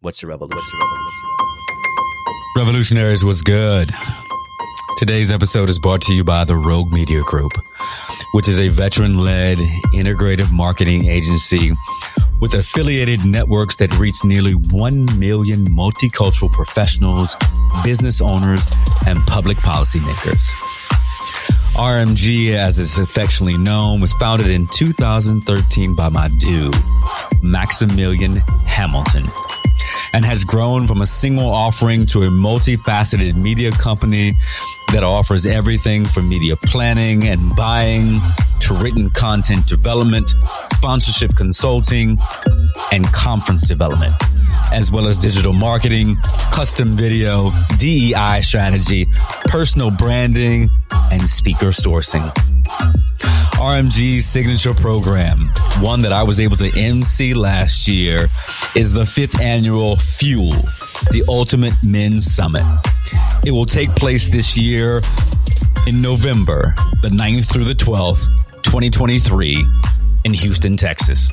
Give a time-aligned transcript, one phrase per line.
[0.00, 0.56] What's the revolution?
[0.58, 2.56] What's the revolution?
[2.56, 3.90] Revolutionaries was good.
[4.98, 7.52] Today's episode is brought to you by the Rogue Media Group,
[8.32, 9.58] which is a veteran led
[9.94, 11.72] integrative marketing agency
[12.40, 17.34] with affiliated networks that reach nearly 1 million multicultural professionals,
[17.82, 18.70] business owners,
[19.06, 20.46] and public policymakers.
[21.74, 26.74] RMG, as it's affectionately known, was founded in 2013 by my dude,
[27.42, 28.36] Maximilian
[28.66, 29.24] Hamilton
[30.16, 34.32] and has grown from a single offering to a multifaceted media company
[34.90, 38.18] that offers everything from media planning and buying
[38.58, 40.32] to written content development,
[40.72, 42.16] sponsorship consulting,
[42.92, 44.14] and conference development,
[44.72, 46.16] as well as digital marketing,
[46.50, 49.06] custom video, DEI strategy,
[49.44, 50.70] personal branding,
[51.12, 52.24] and speaker sourcing.
[53.18, 58.28] RMG's signature program, one that I was able to MC last year,
[58.74, 60.50] is the fifth annual Fuel,
[61.10, 62.64] the Ultimate Men's Summit.
[63.44, 65.00] It will take place this year
[65.86, 68.26] in November, the 9th through the 12th,
[68.62, 69.64] 2023,
[70.24, 71.32] in Houston, Texas.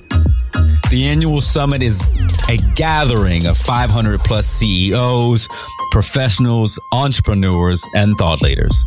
[0.90, 2.02] The annual summit is
[2.48, 5.50] a gathering of 500 plus CEOs,
[5.94, 8.84] professionals, entrepreneurs, and thought leaders.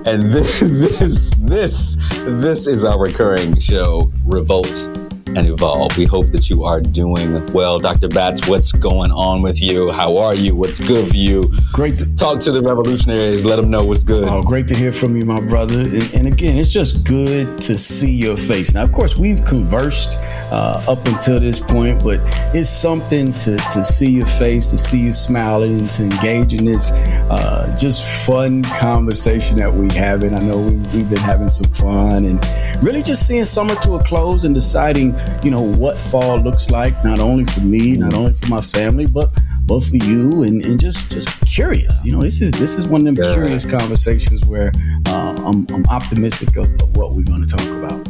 [0.05, 0.61] And this,
[0.99, 5.97] this, this, this is our recurring show, Revolt and evolve.
[5.97, 7.79] We hope that you are doing well.
[7.79, 8.09] Dr.
[8.09, 9.91] Batts, what's going on with you?
[9.91, 10.55] How are you?
[10.55, 11.43] What's good for you?
[11.73, 13.45] Great to talk to the revolutionaries.
[13.45, 14.29] Let them know what's good.
[14.29, 15.81] Oh, great to hear from you, my brother.
[15.81, 18.75] And, and again, it's just good to see your face.
[18.75, 20.19] Now, of course, we've conversed
[20.53, 22.21] uh, up until this point, but
[22.55, 26.65] it's something to, to see your face, to see you smiling, and to engage in
[26.65, 26.91] this
[27.31, 30.35] uh, just fun conversation that we having.
[30.35, 32.45] I know we, we've been having some fun and
[32.83, 35.12] really just seeing summer to a close and deciding
[35.43, 39.07] you know, what fall looks like, not only for me, not only for my family,
[39.07, 39.29] but
[39.67, 42.05] but for you and, and just just curious.
[42.05, 43.33] You know, this is this is one of them yeah.
[43.33, 44.73] curious conversations where
[45.09, 48.09] uh, I'm, I'm optimistic of, of what we're going to talk about.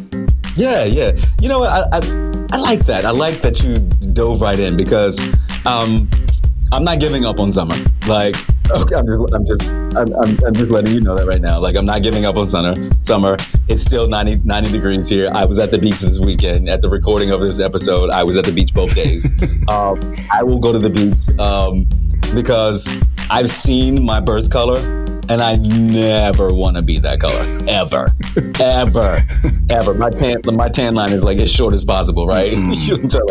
[0.55, 1.11] Yeah, yeah.
[1.39, 1.99] You know, I, I
[2.51, 3.05] I like that.
[3.05, 3.73] I like that you
[4.13, 5.19] dove right in because
[5.65, 6.09] um,
[6.71, 7.75] I'm not giving up on summer.
[8.07, 8.35] Like,
[8.73, 11.59] okay, I'm just, I'm just, I'm, I'm, I'm, just letting you know that right now.
[11.59, 12.75] Like, I'm not giving up on summer.
[13.03, 13.37] Summer.
[13.67, 15.27] It's still 90, 90 degrees here.
[15.33, 16.69] I was at the beach this weekend.
[16.69, 19.25] At the recording of this episode, I was at the beach both days.
[19.69, 19.99] um,
[20.31, 21.85] I will go to the beach um,
[22.33, 22.89] because
[23.29, 28.09] I've seen my birth color and I never want to be that color ever,
[28.61, 29.19] ever,
[29.69, 29.93] ever.
[29.93, 32.53] My tan, my tan line is like as short as possible, right?
[32.53, 32.87] Mm.
[32.87, 33.25] you can tell.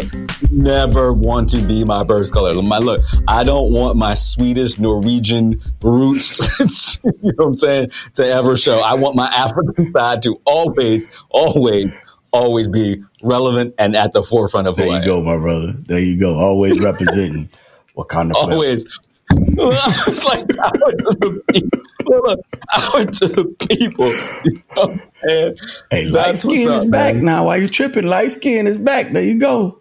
[0.51, 2.61] Never want to be my birth color.
[2.63, 6.39] My look, I don't want my Swedish Norwegian roots,
[7.05, 8.81] you know what I'm saying, to ever show.
[8.81, 11.93] I want my African side to always, always
[12.33, 15.73] always be relevant and at the forefront of there who you go, my brother.
[15.73, 16.35] There you go.
[16.35, 17.51] Always representing
[17.93, 18.87] what kind of always
[19.33, 22.37] I was like, out to the people.
[22.75, 24.13] Out to the people.
[24.45, 25.57] You know, man.
[25.91, 27.25] Hey, light skin up, is back man.
[27.25, 27.47] now.
[27.47, 28.05] Why you tripping?
[28.05, 29.13] Light skin is back.
[29.13, 29.79] There you go.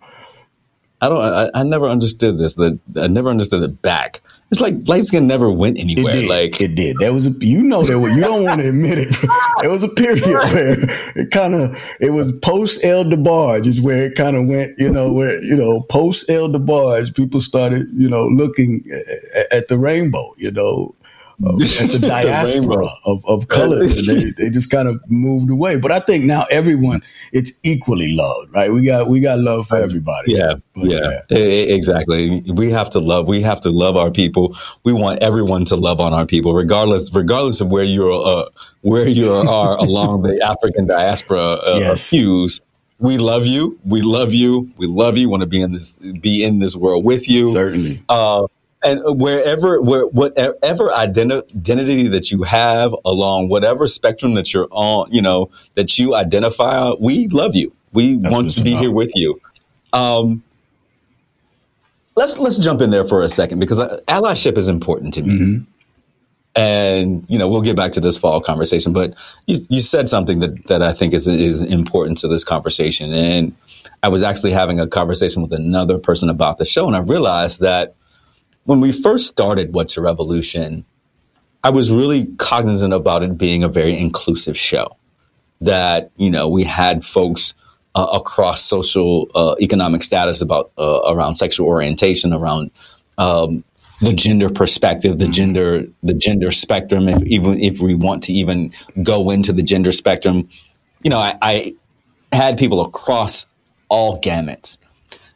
[1.01, 1.21] I don't.
[1.21, 2.55] I, I never understood this.
[2.55, 4.21] That I never understood it back.
[4.51, 6.11] It's like light skin never went anywhere.
[6.11, 6.29] It did.
[6.29, 6.97] Like it did.
[6.99, 9.15] There was a you know there was you don't want to admit it.
[9.61, 10.75] There was a period where
[11.15, 14.77] it kind of it was post El DeBarge is where it kind of went.
[14.77, 19.67] You know where you know post El DeBarge people started you know looking at, at
[19.69, 20.33] the rainbow.
[20.37, 20.95] You know.
[21.43, 22.87] Uh, at the diaspora rainbow.
[23.05, 25.77] of, of colors, and they, they just kind of moved away.
[25.77, 27.01] But I think now everyone,
[27.31, 28.71] it's equally loved, right?
[28.71, 30.33] We got we got love for everybody.
[30.33, 32.41] Yeah, But, yeah, e- exactly.
[32.53, 33.27] We have to love.
[33.27, 34.55] We have to love our people.
[34.83, 38.45] We want everyone to love on our people, regardless, regardless of where you're, uh,
[38.81, 42.09] where you are along the African diaspora uh, Yes.
[42.09, 42.61] hues.
[42.99, 43.79] We love you.
[43.83, 44.69] We love you.
[44.77, 45.27] We love you.
[45.27, 47.51] Want to be in this, be in this world with you.
[47.51, 47.99] certainly.
[48.07, 48.45] Uh,
[48.83, 55.11] and wherever, where, whatever identi- identity that you have along whatever spectrum that you're on,
[55.11, 57.71] you know, that you identify, we love you.
[57.93, 58.81] We That's want to be about.
[58.81, 59.39] here with you.
[59.93, 60.43] Um,
[62.15, 65.33] let's let's jump in there for a second because uh, allyship is important to me.
[65.33, 65.65] Mhm.
[66.55, 69.13] And you know, we'll get back to this fall conversation, but
[69.47, 73.13] you, you said something that, that I think is is important to this conversation.
[73.13, 73.55] And
[74.03, 77.61] I was actually having a conversation with another person about the show, and I realized
[77.61, 77.95] that
[78.65, 80.85] when we first started What's Your Revolution,
[81.63, 84.97] I was really cognizant about it being a very inclusive show.
[85.61, 87.53] That you know, we had folks
[87.93, 92.71] uh, across social uh, economic status about uh, around sexual orientation, around
[93.17, 93.63] um,
[93.99, 97.07] the gender perspective, the gender the gender spectrum.
[97.07, 98.73] If even if we want to even
[99.03, 100.49] go into the gender spectrum,
[101.03, 101.75] you know, I, I
[102.31, 103.45] had people across
[103.89, 104.77] all gamuts.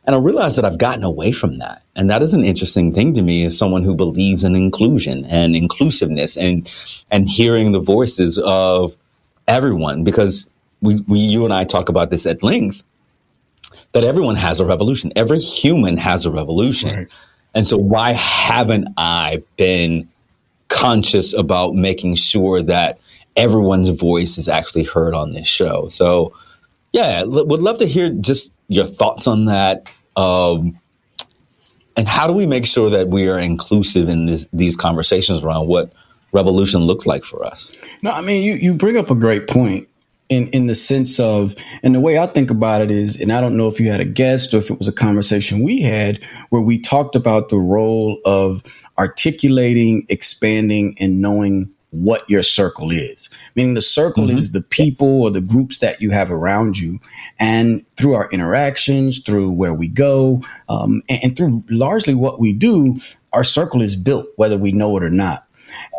[0.06, 1.82] And I realized that I've gotten away from that.
[1.96, 5.56] And that is an interesting thing to me as someone who believes in inclusion and
[5.56, 6.72] inclusiveness and
[7.10, 8.96] and hearing the voices of
[9.48, 10.48] everyone because
[10.82, 12.84] we, we you and I talk about this at length
[13.94, 15.12] that everyone has a revolution.
[15.16, 16.96] Every human has a revolution.
[16.96, 17.08] Right.
[17.54, 20.10] And so why haven't I been
[20.68, 23.00] conscious about making sure that
[23.36, 25.88] everyone's voice is actually heard on this show?
[25.88, 26.34] So
[26.92, 29.90] yeah, l- would love to hear just your thoughts on that.
[30.16, 30.80] Um,
[31.96, 35.68] and how do we make sure that we are inclusive in this, these conversations around
[35.68, 35.94] what
[36.34, 37.74] revolution looks like for us?
[38.02, 39.88] No, I mean you you bring up a great point
[40.30, 43.42] in in the sense of and the way I think about it is, and I
[43.42, 46.24] don't know if you had a guest or if it was a conversation we had
[46.50, 48.64] where we talked about the role of
[48.98, 51.72] articulating, expanding, and knowing
[52.02, 53.30] what your circle is.
[53.56, 57.00] Meaning the circle is the people or the groups that you have around you.
[57.40, 62.54] And through our interactions, through where we go, um, and, and through largely what we
[62.54, 62.98] do,
[63.34, 65.48] our circle is built, whether we know it or not.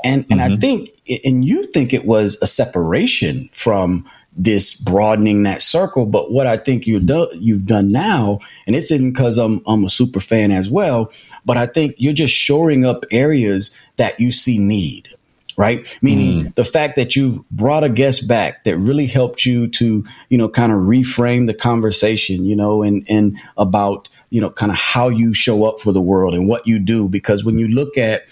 [0.04, 0.90] And and I think
[1.24, 4.06] and you think it was a separation from
[4.36, 8.90] this broadening that circle, but what I think you do, you've done now, and it's
[8.90, 11.10] in because I'm I'm a super fan as well,
[11.44, 15.08] but I think you're just shoring up areas that you see need.
[15.58, 15.98] Right.
[16.02, 20.36] Meaning the fact that you've brought a guest back that really helped you to, you
[20.36, 24.76] know, kind of reframe the conversation, you know, and, and about, you know, kind of
[24.76, 27.08] how you show up for the world and what you do.
[27.08, 28.24] Because when you look at,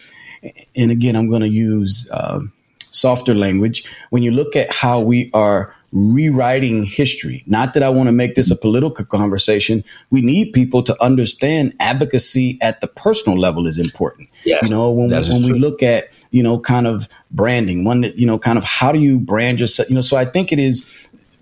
[0.76, 2.52] and again, I'm going to use um,
[2.90, 3.90] softer language.
[4.10, 8.34] When you look at how we are rewriting history, not that I want to make
[8.34, 13.78] this a political conversation, we need people to understand advocacy at the personal level is
[13.78, 14.28] important.
[14.44, 18.00] Yes, you know, when, we, when we look at, you know, kind of branding, one
[18.00, 19.88] that, you know, kind of how do you brand yourself?
[19.88, 20.90] You know, so I think it is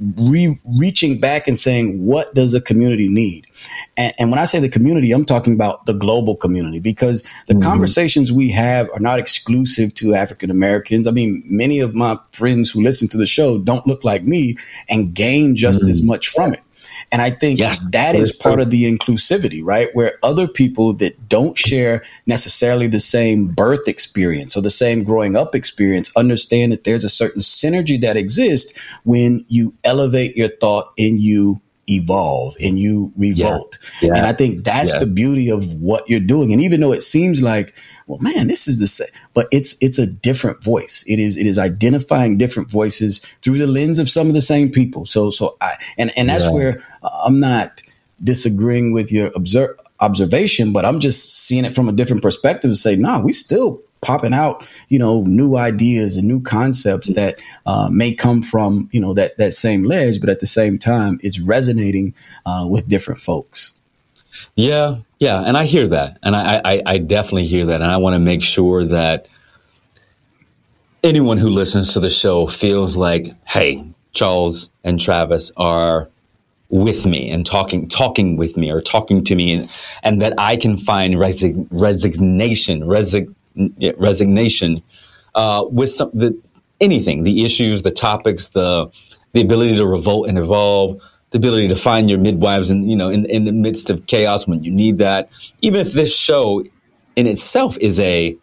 [0.01, 3.47] re- reaching back and saying, what does the community need?
[3.97, 7.55] And, and when I say the community, I'm talking about the global community because the
[7.55, 7.63] mm-hmm.
[7.63, 11.07] conversations we have are not exclusive to African Americans.
[11.07, 14.57] I mean, many of my friends who listen to the show don't look like me
[14.89, 16.09] and gain just as mm-hmm.
[16.09, 16.62] much from it.
[17.13, 19.91] And I think Yes, that is part of the inclusivity, right?
[19.93, 25.37] Where other people that don't share necessarily the same birth experience or the same growing
[25.37, 30.91] up experience understand that there's a certain synergy that exists when you elevate your thought
[30.99, 33.79] and you evolve and you revolt.
[34.01, 34.15] Yeah.
[34.15, 35.01] And I think that's Yeah.
[35.01, 36.53] the beauty of what you're doing.
[36.53, 37.75] And even though it seems like,
[38.13, 41.05] well, man, this is the same, but it's it's a different voice.
[41.09, 44.71] It is it is identifying different voices through the lens of some of the same
[44.71, 45.07] people.
[45.07, 46.51] So so I and and that's Yeah.
[46.51, 47.83] where I'm not
[48.23, 52.77] disagreeing with your observe observation, but I'm just seeing it from a different perspective and
[52.77, 57.89] say, nah, we still popping out, you know, new ideas and new concepts that uh,
[57.89, 61.39] may come from, you know, that that same ledge, but at the same time, it's
[61.41, 62.13] resonating
[62.45, 63.73] uh, with different folks.
[64.55, 67.97] Yeah, yeah, and I hear that, and I, I, I definitely hear that, and I
[67.99, 69.27] want to make sure that
[71.03, 76.09] anyone who listens to the show feels like, hey, Charles and Travis are
[76.73, 79.71] with me and talking talking with me or talking to me and,
[80.03, 83.35] and that I can find resig- resignation resig-
[83.99, 84.83] resignation
[85.35, 86.35] uh, with some the
[86.81, 88.91] anything the issues the topics the
[89.33, 90.99] the ability to revolt and evolve
[91.33, 94.47] the ability to find your midwives and you know in, in the midst of chaos
[94.47, 95.29] when you need that.
[95.61, 96.65] Even if this show
[97.17, 98.37] in itself is a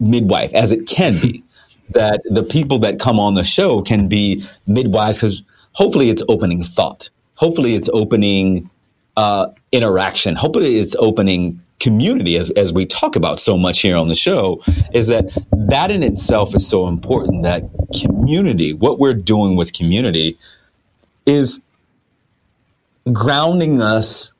[0.00, 1.42] midwife as it can be
[1.90, 5.42] that the people that come on the show can be midwives because
[5.72, 7.10] hopefully it's opening thought.
[7.34, 8.70] Hopefully it's opening
[9.16, 10.34] uh, interaction.
[10.36, 14.62] Hopefully it's opening community as, as we talk about so much here on the show
[14.94, 17.62] is that that in itself is so important that
[18.00, 20.36] community what we're doing with community
[21.26, 21.60] is
[23.12, 24.32] grounding us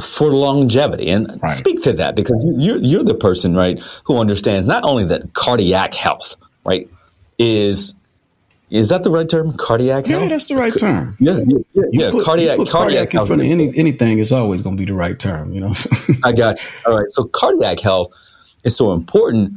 [0.00, 1.50] for longevity and Right.
[1.50, 5.32] speak to that because you- you're, you're the person right who understands not only that
[5.32, 6.88] cardiac health right
[7.38, 7.94] is
[8.70, 10.08] is that the right term cardiac health.
[10.08, 11.16] Yeah, health that's the right term.
[11.18, 12.10] yeah yeah, yeah, yeah.
[12.10, 14.94] put, cardiac cardiac cardiac in front of any, anything, it's always going to be the
[14.94, 15.72] right term, you know.
[16.24, 16.68] I got you.
[16.86, 17.10] All right.
[17.10, 18.12] So cardiac health
[18.64, 19.54] is so important,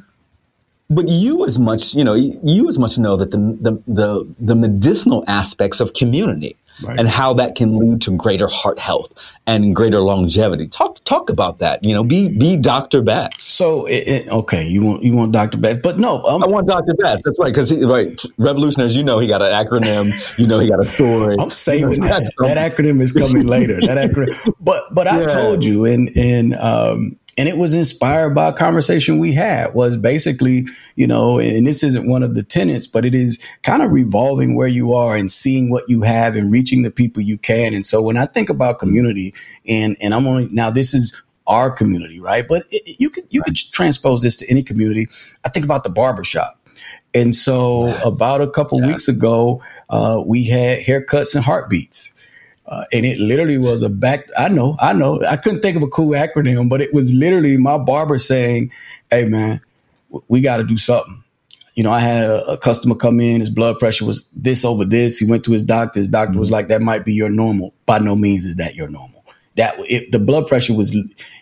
[0.89, 4.55] but you as much, you know, you as much know that the the the, the
[4.55, 6.99] medicinal aspects of community Right.
[6.99, 9.13] and how that can lead to greater heart health
[9.45, 10.67] and greater longevity.
[10.67, 11.85] Talk talk about that.
[11.85, 13.01] You know, be be Dr.
[13.01, 13.43] Batts.
[13.43, 15.57] so, it, it, okay, you want you want Dr.
[15.57, 16.93] Beth, but no, um, I want Dr.
[16.95, 17.21] Batts.
[17.23, 17.47] That's right.
[17.53, 18.95] Because right, revolutionaries.
[18.95, 20.39] You know, he got an acronym.
[20.39, 21.35] You know, he got a story.
[21.39, 22.09] I'm saving that.
[22.09, 23.79] That's That acronym is coming later.
[23.81, 25.25] That acronym, but but I Yeah.
[25.27, 29.73] told you, and and um and it was inspired by a conversation we had.
[29.73, 33.81] Was basically, you know, and this isn't one of the tenets, but it is kind
[33.81, 37.39] of revolving where you are and seeing what you have and reaching the people you
[37.39, 37.73] can.
[37.73, 39.33] And so when I think about community,
[39.67, 42.47] and and I'm only now this is our community, right?
[42.47, 45.07] But it, you could you could transpose this to any community.
[45.43, 46.59] I think about the barbershop.
[47.15, 52.13] And so, about a couple weeks ago, uh, we had haircuts and heartbeats.
[52.65, 54.27] Uh, and it literally was a back.
[54.37, 55.21] I know, I know.
[55.23, 58.71] I couldn't think of a cool acronym, but it was literally my barber saying,
[59.09, 59.61] "Hey, man,
[60.09, 61.23] w- we got to do something."
[61.75, 63.39] You know, I had a, a customer come in.
[63.41, 65.17] His blood pressure was this over this.
[65.17, 65.99] He went to his doctor.
[65.99, 68.89] His doctor was like, "That might be your normal." By no means is that your
[68.89, 69.25] normal.
[69.55, 70.95] That if the blood pressure was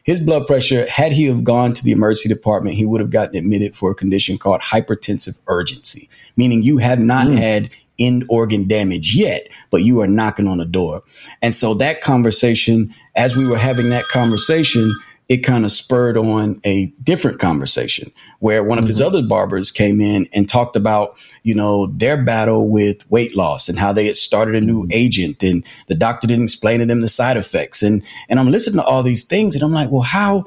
[0.04, 0.90] his blood pressure.
[0.90, 3.96] Had he have gone to the emergency department, he would have gotten admitted for a
[3.96, 7.70] condition called hypertensive urgency, meaning you have not had
[8.00, 11.04] end organ damage yet, but you are knocking on the door.
[11.42, 14.90] And so that conversation, as we were having that conversation,
[15.30, 19.08] it kind of spurred on a different conversation where one of his mm-hmm.
[19.08, 23.78] other barbers came in and talked about, you know, their battle with weight loss and
[23.78, 24.92] how they had started a new mm-hmm.
[24.92, 27.84] agent and the doctor didn't explain to them the side effects.
[27.84, 30.46] And and I'm listening to all these things and I'm like, well, how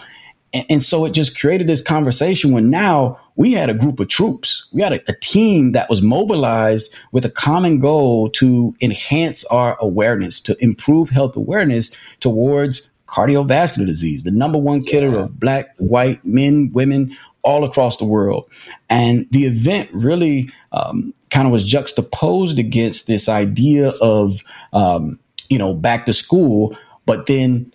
[0.52, 4.08] and, and so it just created this conversation when now we had a group of
[4.08, 4.66] troops.
[4.72, 9.76] We had a, a team that was mobilized with a common goal to enhance our
[9.80, 16.24] awareness, to improve health awareness towards cardiovascular disease, the number one killer of black, white,
[16.24, 18.48] men, women, all across the world.
[18.88, 25.58] And the event really um, kind of was juxtaposed against this idea of, um, you
[25.58, 26.76] know, back to school.
[27.04, 27.72] But then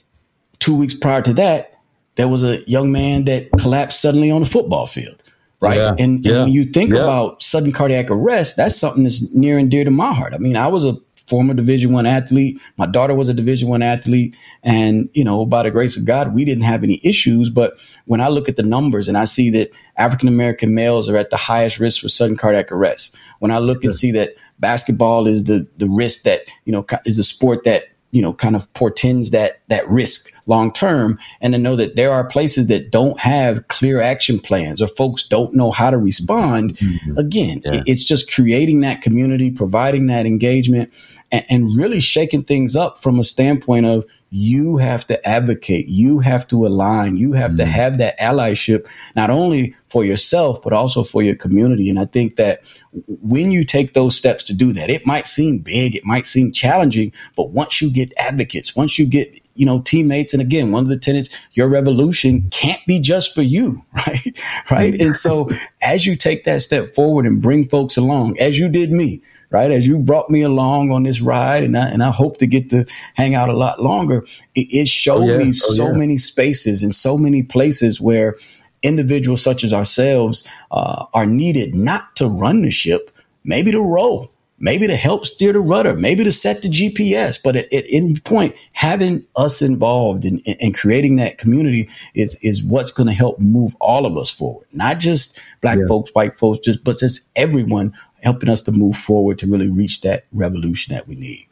[0.60, 1.80] two weeks prior to that,
[2.16, 5.22] there was a young man that collapsed suddenly on the football field.
[5.60, 5.78] Right.
[5.78, 7.00] Yeah, And, and yeah, when you think yeah.
[7.00, 10.34] about sudden cardiac arrest, that's something that's near and dear to my heart.
[10.34, 10.98] I mean, I was a
[11.28, 12.62] former division one athlete.
[12.78, 14.36] My daughter was a division one athlete.
[14.64, 17.50] And, you know, by the grace of God, we didn't have any issues.
[17.50, 17.74] But
[18.06, 21.30] when I look at the numbers and I see that African American males are at
[21.30, 25.44] the highest risk for sudden cardiac arrest, when I look and see that basketball is
[25.46, 29.32] the, the risk that, you know, is the sport that you know kind of portends
[29.32, 33.68] that that risk long term and to know that there are places that don't have
[33.68, 37.18] clear action plans or folks don't know how to respond mm-hmm.
[37.18, 37.82] again Yeah.
[37.86, 40.92] it's just creating that community providing that engagement
[41.32, 46.20] and, and really shaking things up from a standpoint of you have to advocate you
[46.20, 47.68] have to align you have to mm.
[47.68, 52.36] have that allyship not only for yourself but also for your community and i think
[52.36, 52.62] that
[53.08, 56.52] when you take those steps to do that, it might seem big, it might seem
[56.52, 60.84] challenging, but once you get advocates, once you get you know teammates, and again, one
[60.84, 64.40] of the tenets, your revolution can't be just for you, right?
[64.70, 64.94] Right.
[64.94, 65.08] Mm.
[65.08, 65.50] And so
[65.82, 69.72] as you take that step forward and bring folks along, as you did me, right?
[69.72, 72.70] As you brought me along on this ride, and I and I hope to get
[72.72, 72.86] to
[73.16, 74.26] hang out a lot longer.
[74.56, 75.38] It, it showed Oh, yeah.
[75.38, 75.98] me Oh, so yeah.
[75.98, 78.36] many spaces and so many places where
[78.84, 83.10] individuals such as ourselves uh, are needed not to run the ship,
[83.44, 87.40] maybe to row, maybe to help steer the rudder, maybe to set the GPS.
[87.44, 92.38] But at, at any point, having us involved in, in, in creating that community is
[92.44, 94.68] is what's going to help move all of us forward.
[94.74, 97.94] Not just black folks, white folks, just but just everyone
[98.24, 101.48] helping us to move forward to really reach that revolution that we need.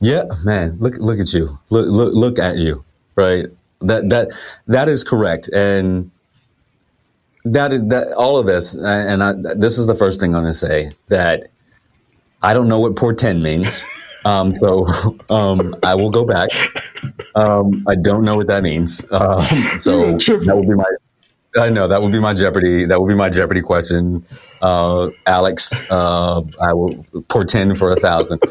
[0.00, 0.76] Yeah, man.
[0.78, 1.58] Look look at you.
[1.70, 2.84] Look look look at you.
[3.16, 3.46] Right.
[3.80, 4.28] That that
[4.66, 5.48] that is correct.
[5.48, 6.10] And
[7.44, 10.52] that is that all of this and I, this is the first thing I'm going
[10.52, 11.48] to say that
[12.42, 13.86] I don't know what portend means.
[14.24, 14.86] Um, so
[15.30, 16.50] um, I will go back.
[17.36, 19.04] Um, I don't know what that means.
[19.12, 19.42] Um,
[19.78, 20.84] so that would be my.
[21.56, 22.84] I know that would be my Jeopardy.
[22.84, 24.24] That would be my Jeopardy question.
[24.60, 28.42] Uh, Alex, uh, I will portend for a thousand.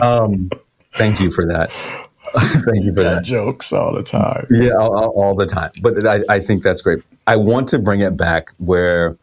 [0.00, 0.50] Um,
[0.92, 1.70] thank you for that.
[2.36, 3.24] thank you for that.
[3.24, 4.46] Jokes all the time.
[4.50, 5.70] Yeah, all, all- the time.
[5.82, 7.04] But I, I think that's great.
[7.26, 9.16] I want to bring it back where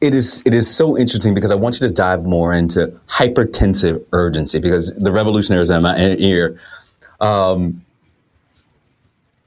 [0.00, 4.04] it is it is so interesting because I want you to dive more into hypertensive
[4.12, 6.58] urgency because the revolutionaries in my ear
[7.20, 7.84] um,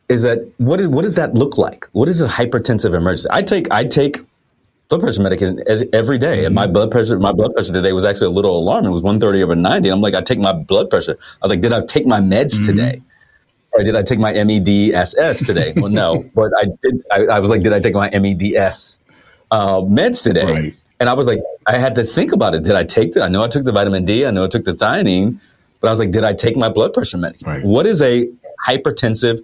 [0.10, 1.88] is that what is what does that look like?
[1.94, 3.30] What is a hypertensive emergency?
[3.32, 4.18] I take I take
[4.90, 8.28] blood pressure medication every day, and my blood pressure my blood pressure today was actually
[8.28, 8.92] a little alarming.
[8.92, 9.90] It was one thirty over ninety.
[9.90, 11.18] and I'm like, I take my blood pressure.
[11.20, 13.02] I was like, did I take my meds today?
[13.72, 15.74] Or did I take my MEDSS today?
[15.76, 17.04] well, no, but I did.
[17.12, 19.00] I, I was like, did I take my MEDS
[19.52, 20.46] uh, meds today?
[20.46, 20.76] Right.
[21.02, 22.64] And I was like, I had to think about it.
[22.64, 23.24] Did I take the?
[23.24, 24.26] I know I took the vitamin D.
[24.26, 25.40] I know I took the thiamine,
[25.82, 27.48] but I was like, did I take my blood pressure medication?
[27.48, 27.66] Right.
[27.66, 28.32] What is a
[28.66, 29.44] hypertensive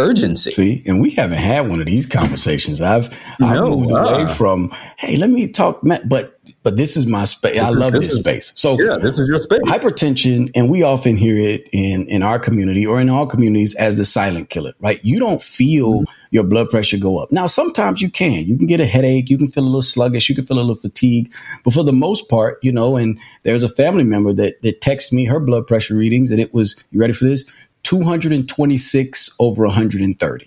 [0.00, 0.50] urgency?
[0.50, 2.80] See, and we haven't had one of these conversations.
[2.82, 3.08] I've
[3.40, 4.34] I No, moved away uh.
[4.34, 7.58] from, hey, let me talk, ma- but but this is my space.
[7.58, 8.52] I love this this, is- space.
[8.54, 9.60] So Yeah, this is your space.
[9.64, 13.96] hypertension, and we often hear it in in our community or in all communities as
[13.96, 14.98] the silent killer, right?
[15.02, 16.02] You don't feel
[16.32, 17.32] your blood pressure go up.
[17.32, 18.44] Now, sometimes you can.
[18.46, 19.30] You can get a headache.
[19.30, 20.28] You can feel a little sluggish.
[20.28, 21.32] You can feel a little fatigue.
[21.64, 25.12] But for the most part, you know, and there's a family member that that texted
[25.12, 27.50] me her blood pressure readings, and it was you ready for this?
[27.82, 30.46] 226 over 130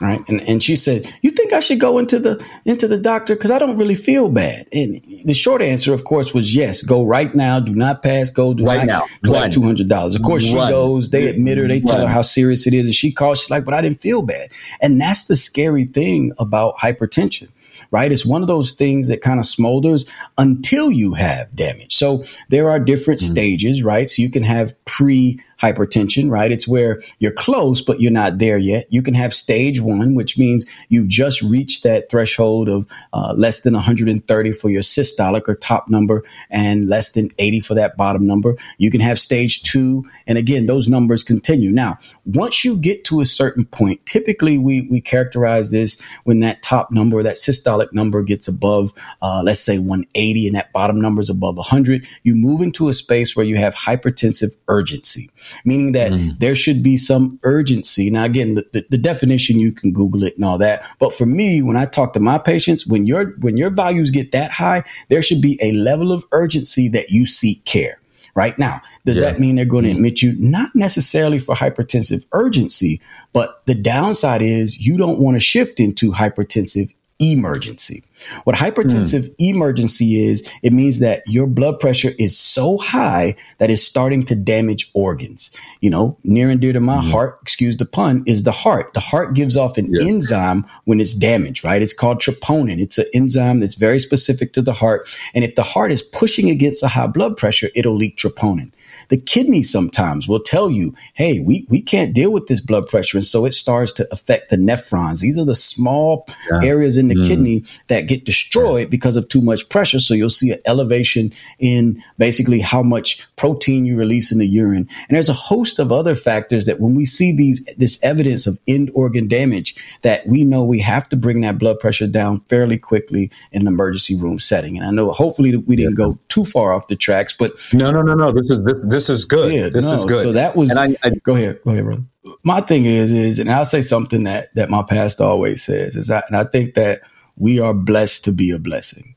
[0.00, 0.20] right?
[0.28, 3.34] And and she said you think i should go into the into the doctor?
[3.34, 4.66] Because i don't really feel bad.
[4.72, 6.82] And the short answer of course was yes.
[6.82, 7.60] Go right now.
[7.60, 8.30] Do not pass.
[8.30, 9.04] Go do Right now.
[9.22, 9.76] collect Run.
[9.76, 11.10] $200 of course she goes.
[11.10, 11.68] They admit her.
[11.68, 12.86] They tell her how serious it is.
[12.86, 13.40] And she calls.
[13.40, 14.48] She's like but i didn't feel bad.
[14.80, 17.48] And that's the scary thing about hypertension
[17.90, 18.12] right?
[18.12, 21.94] It's one of those things that kind of smolders until you have damage.
[21.94, 23.24] So there are different mm.
[23.24, 24.08] stages right?
[24.08, 26.50] So you can have pre hypertension, right?
[26.50, 28.86] It's where you're close, but you're not there yet.
[28.88, 33.60] You can have stage one, which means you've just reached that threshold of uh, less
[33.60, 38.26] than 130 for your systolic or top number and less than 80 for that bottom
[38.26, 38.56] number.
[38.78, 40.04] You can have stage two.
[40.26, 41.70] And again, those numbers continue.
[41.70, 46.62] Now, once you get to a certain point, typically we, we characterize this when that
[46.62, 51.20] top number, that systolic number gets above, uh, let's say 180 and that bottom number
[51.20, 52.06] is above 100.
[52.22, 55.28] You move into a space where you have hypertensive urgency
[55.64, 56.38] meaning that mm.
[56.38, 58.10] there should be some urgency.
[58.10, 60.84] Now, again, the, the, the definition you can Google it and all that.
[60.98, 64.32] But for me, when I talk to my patients, when your when your values get
[64.32, 67.98] that high, there should be a level of urgency that you seek care.
[68.36, 69.32] Right now, does Yeah.
[69.32, 69.96] that mean they're going to mm.
[69.96, 70.34] admit you?
[70.38, 73.00] Not necessarily for hypertensive urgency,
[73.32, 78.02] but the downside is you don't want to shift into hypertensive emergency.
[78.44, 79.32] What hypertensive hmm.
[79.38, 84.34] emergency is, it means that your blood pressure is so high that it's starting to
[84.34, 85.56] damage organs.
[85.80, 87.10] You know, near and dear to my mm-hmm.
[87.10, 88.92] heart, excuse the pun, is the heart.
[88.92, 90.06] The heart gives off an Yeah.
[90.06, 91.80] enzyme when it's damaged, right?
[91.80, 92.78] It's called troponin.
[92.78, 95.08] It's an enzyme that's very specific to the heart.
[95.34, 98.72] And if the heart is pushing against a high blood pressure, it'll leak troponin.
[99.10, 103.18] The kidney sometimes will tell you, hey, we, we can't deal with this blood pressure.
[103.18, 105.20] And so it starts to affect the nephrons.
[105.20, 106.26] These are the small
[106.62, 107.28] areas in the mm.
[107.28, 110.00] kidney that get destroyed because of too much pressure.
[110.00, 114.88] So you'll see an elevation in basically how much protein you release in the urine.
[115.08, 118.58] And there's a host of other factors that when we see these this evidence of
[118.66, 122.78] end organ damage, that we know we have to bring that blood pressure down fairly
[122.78, 124.76] quickly in an emergency room setting.
[124.76, 128.02] And I know hopefully we didn't go too far off the tracks, but No, no,
[128.02, 128.32] no, no.
[128.32, 129.52] This is this, this is good.
[129.54, 130.22] yeah, this no, is good.
[130.22, 130.70] So that was.
[130.76, 132.02] And I, I go ahead, go ahead, brother.
[132.42, 136.08] My thing is, is, and I'll say something that that my pastor always says is,
[136.08, 137.00] that, and I think that
[137.36, 139.14] we are blessed to be a blessing,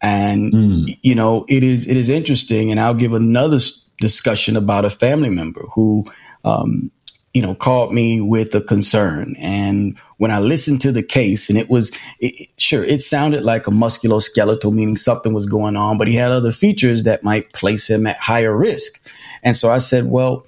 [0.00, 0.88] and Mm.
[1.02, 3.58] you know, it is it is interesting, and I'll give another
[4.00, 6.04] discussion about a family member who.
[6.44, 6.90] Um,
[7.34, 9.34] you know, called me with a concern.
[9.38, 13.44] And when I listened to the case, and it was it, it- sure, it sounded
[13.44, 17.52] like a musculoskeletal, meaning something was going on, but he had other features that might
[17.52, 19.02] place him at higher risk.
[19.46, 20.44] And so I said, well,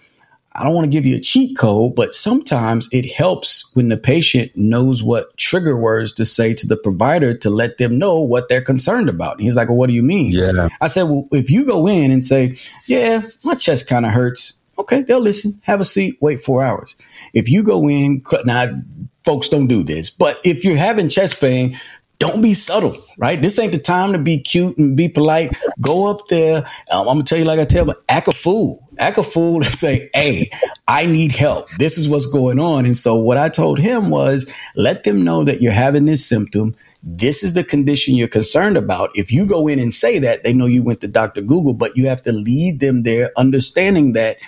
[0.52, 3.96] I don't want to give you a cheat code, but sometimes it helps when the
[3.96, 8.48] patient knows what trigger words to say to the provider to let them know what
[8.48, 9.34] they're concerned about.
[9.34, 10.32] And he's like, well, what do you mean?
[10.32, 10.68] Yeah.
[10.80, 12.56] I said, well, if you go in and say,
[12.86, 14.54] yeah, my chest kind of hurts.
[14.78, 16.96] Okay, they'll listen, have a seat, wait four hours.
[17.32, 18.82] If you go in, now
[19.24, 21.78] folks don't do this, but if you're having chest pain,
[22.18, 23.40] don't be subtle, right?
[23.40, 25.56] This ain't the time to be cute and be polite.
[25.80, 26.58] Go up there.
[26.90, 29.62] Um, I'm gonna tell you like I tell, but act a fool, act a fool,
[29.62, 30.50] and say, "Hey,
[30.88, 31.68] I need help.
[31.78, 35.44] This is what's going on." And so what I told him was, let them know
[35.44, 36.74] that you're having this symptom.
[37.04, 39.10] This is the condition you're concerned about.
[39.14, 41.42] If you go in and say that, they know you went to Dr.
[41.42, 44.38] Google, but you have to lead them there, understanding that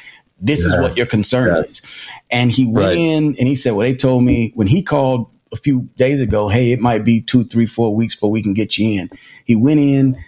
[0.40, 0.74] this yes.
[0.74, 1.70] is what your concern yes.
[1.70, 1.86] is.
[2.32, 2.96] And he went right.
[2.96, 6.48] in and he said, Well, they told me when he called a few days ago,
[6.48, 9.10] hey, it might be two, three, four weeks before we can get you in.
[9.44, 10.22] He went in,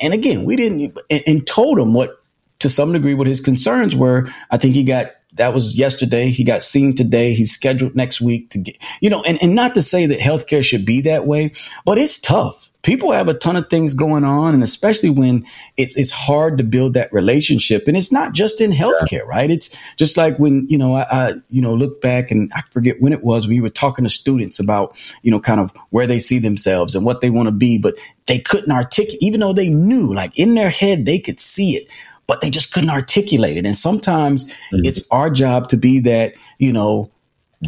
[0.00, 2.22] and again, we didn't, and, and told him what,
[2.60, 4.32] to some degree, what his concerns were.
[4.50, 6.28] I think he got that was yesterday.
[6.30, 7.32] He got seen today.
[7.32, 10.62] He's scheduled next week to get, you know, and, and not to say that healthcare
[10.62, 11.52] should be that way,
[11.84, 15.44] but it's tough people have a ton of things going on, and especially when
[15.76, 17.86] it's it's hard to build that relationship.
[17.86, 19.50] And it's not just in healthcare, right?
[19.50, 23.00] It's just like when you know I, I, you know look back and I forget
[23.00, 26.06] when it was when you were talking to students about you know kind of where
[26.06, 27.94] they see themselves and what they want to be, but
[28.26, 31.90] they couldn't articulate, even though they knew, like in their head, they could see it.
[32.28, 33.66] But they just couldn't articulate it.
[33.66, 34.84] And sometimes mm-hmm.
[34.84, 37.10] it's our job to be that, you know,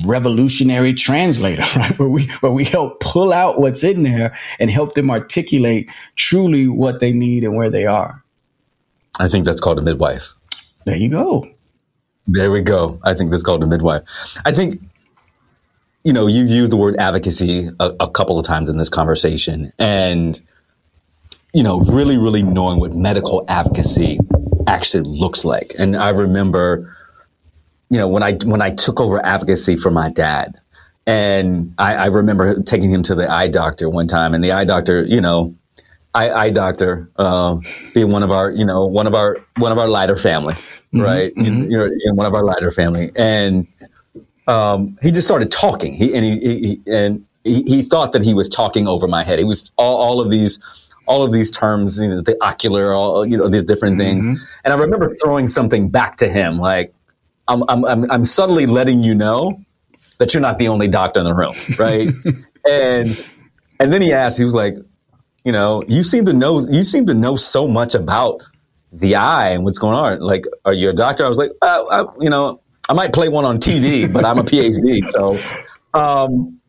[0.04, 1.98] revolutionary translator, right?
[1.98, 6.68] Where we where we help pull out what's in there and help them articulate truly
[6.68, 8.22] what they need and where they are.
[9.18, 10.32] I think that's called a midwife.
[10.84, 11.48] There you go.
[12.26, 12.98] There we go.
[13.04, 14.02] I think that's called a midwife.
[14.44, 14.80] I think
[16.02, 19.72] you know, you used the word advocacy a, a couple of times in this conversation
[19.78, 20.40] and
[21.54, 24.18] you know, really, really knowing what medical advocacy
[24.66, 25.72] actually looks like.
[25.78, 26.92] And I remember
[27.90, 30.58] you know, when I when I took over advocacy for my dad,
[31.06, 34.64] and I, I remember taking him to the eye doctor one time, and the eye
[34.64, 35.54] doctor, you know,
[36.14, 37.58] eye, eye doctor uh,
[37.92, 41.00] being one of our, you know, one of our one of our lighter family, mm-hmm,
[41.00, 41.34] right?
[41.34, 41.70] Mm-hmm.
[41.70, 43.66] You know, in one of our lighter family, and
[44.46, 45.92] um, he just started talking.
[45.92, 49.38] He and he, he and he, he, thought that he was talking over my head.
[49.38, 50.58] He was all, all of these
[51.06, 54.26] all of these terms, you know, the ocular, all you know, these different things.
[54.26, 54.42] Mm-hmm.
[54.64, 56.94] And I remember throwing something back to him, like,
[57.48, 59.60] I'm, I'm, I'm, I'm subtly letting you know
[60.18, 62.10] that you're not the only doctor in the room, right?
[62.68, 63.30] and
[63.80, 64.76] and then he asked, he was like,
[65.44, 68.42] you know, you seem to know, you seem to know so much about
[68.92, 70.20] the eye and what's going on.
[70.20, 71.24] Like, are you a doctor?
[71.24, 74.38] I was like, uh, I, you know, I might play one on TV, but I'm
[74.38, 75.10] a PhD.
[75.10, 75.36] So,
[75.98, 76.60] um,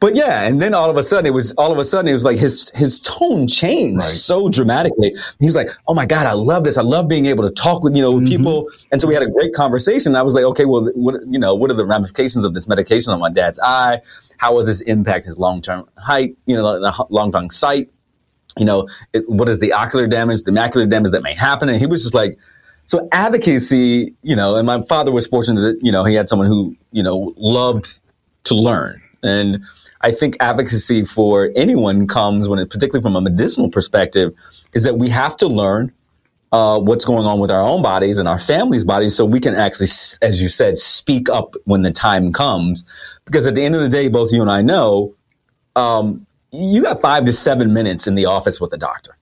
[0.00, 2.14] but yeah, and then all of a sudden it was all of a sudden it
[2.14, 4.08] was like his his tone changed right.
[4.08, 5.14] so dramatically.
[5.38, 6.78] He was like, "Oh my god, I love this!
[6.78, 8.26] I love being able to talk with you know mm-hmm.
[8.26, 10.16] people." And so we had a great conversation.
[10.16, 13.12] I was like, "Okay, well, what you know, what are the ramifications of this medication
[13.12, 14.00] on my dad's eye?
[14.38, 16.34] How will this impact his long term height?
[16.46, 17.90] You know, long term sight?
[18.58, 21.78] You know, it, what is the ocular damage, the macular damage that may happen?" And
[21.78, 22.38] he was just like.
[22.86, 26.48] So advocacy, you know, and my father was fortunate that, you know, he had someone
[26.48, 28.00] who, you know, loved
[28.42, 29.00] to learn.
[29.22, 29.64] And
[30.02, 34.32] I think advocacy for anyone comes when it, particularly from a medicinal perspective,
[34.72, 35.92] is that we have to learn
[36.52, 39.54] uh, what's going on with our own bodies and our families' bodies so we can
[39.54, 39.88] actually,
[40.22, 42.84] as you said, speak up when the time comes.
[43.24, 45.14] Because at the end of the day, both you and I know,
[45.76, 49.16] um, you got five to seven minutes in the office with a doctor.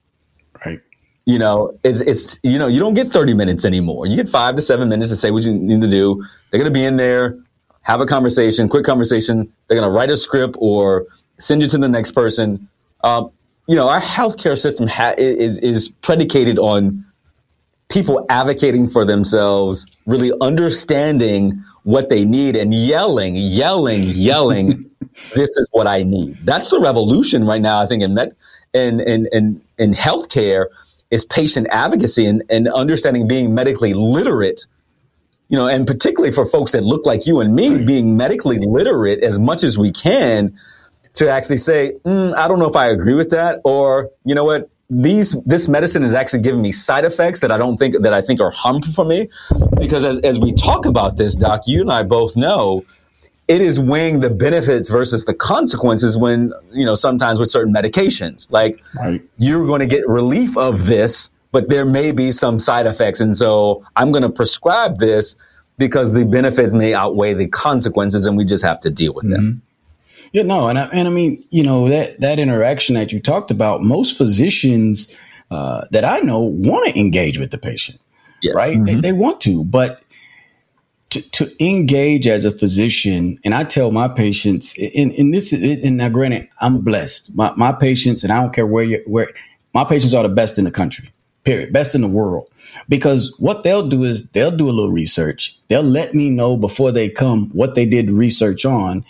[0.65, 0.79] Right.
[1.25, 4.07] You know, it's, it's, you know, you don't get 30 minutes anymore.
[4.07, 6.23] You get five to seven minutes to say what you need to do.
[6.49, 7.37] They're going to be in there
[7.81, 9.51] have a conversation, quick conversation.
[9.67, 11.05] They're going to write a script or
[11.37, 12.67] send you to the next person.
[13.03, 13.31] Um,
[13.67, 17.05] you know, our healthcare system ha- is, is predicated on
[17.89, 24.89] people advocating for themselves, really understanding what they need and yelling, yelling, yelling,
[25.35, 26.37] this is what I need.
[26.43, 28.35] That's the revolution right now, I think, in med-
[28.73, 30.67] in, in, in, in healthcare
[31.09, 34.67] is patient advocacy and, and understanding being medically literate
[35.49, 39.23] you know, and particularly for folks that look like you and me, being medically literate
[39.23, 40.57] as much as we can
[41.15, 44.45] to actually say, mm, I don't know if I agree with that, or you know
[44.45, 48.13] what, these this medicine is actually giving me side effects that I don't think that
[48.13, 49.29] I think are harmful for me,
[49.77, 52.85] because as as we talk about this, Doc, you and I both know.
[53.47, 58.45] It is weighing the benefits versus the consequences when, you know, sometimes with certain medications.
[58.51, 59.23] Like right.
[59.39, 63.19] you're going to get relief of this, but there may be some side effects.
[63.19, 65.35] And so I'm going to prescribe this
[65.77, 69.33] because the benefits may outweigh the consequences and we just have to deal with mm-hmm.
[69.33, 69.61] them.
[70.31, 73.49] Yeah, no, and I, and I mean, you know, that, that interaction that you talked
[73.49, 75.17] about, most physicians
[75.49, 77.99] uh, that I know want to engage with the patient,
[78.43, 78.51] yeah.
[78.53, 78.75] right?
[78.75, 78.85] Mm-hmm.
[78.85, 80.03] They, they want to, but
[81.11, 85.97] to, to engage as a physician, and I tell my patients, and, and this, and
[85.97, 87.33] now granted, I'm blessed.
[87.33, 89.29] My, my patients, and I don't care where you where
[89.73, 91.11] my patients are the best in the country
[91.49, 92.47] period, best in the world.
[92.87, 95.57] Because what they'll do is they'll do a little research.
[95.67, 99.03] They'll let me know before they come what they did research on.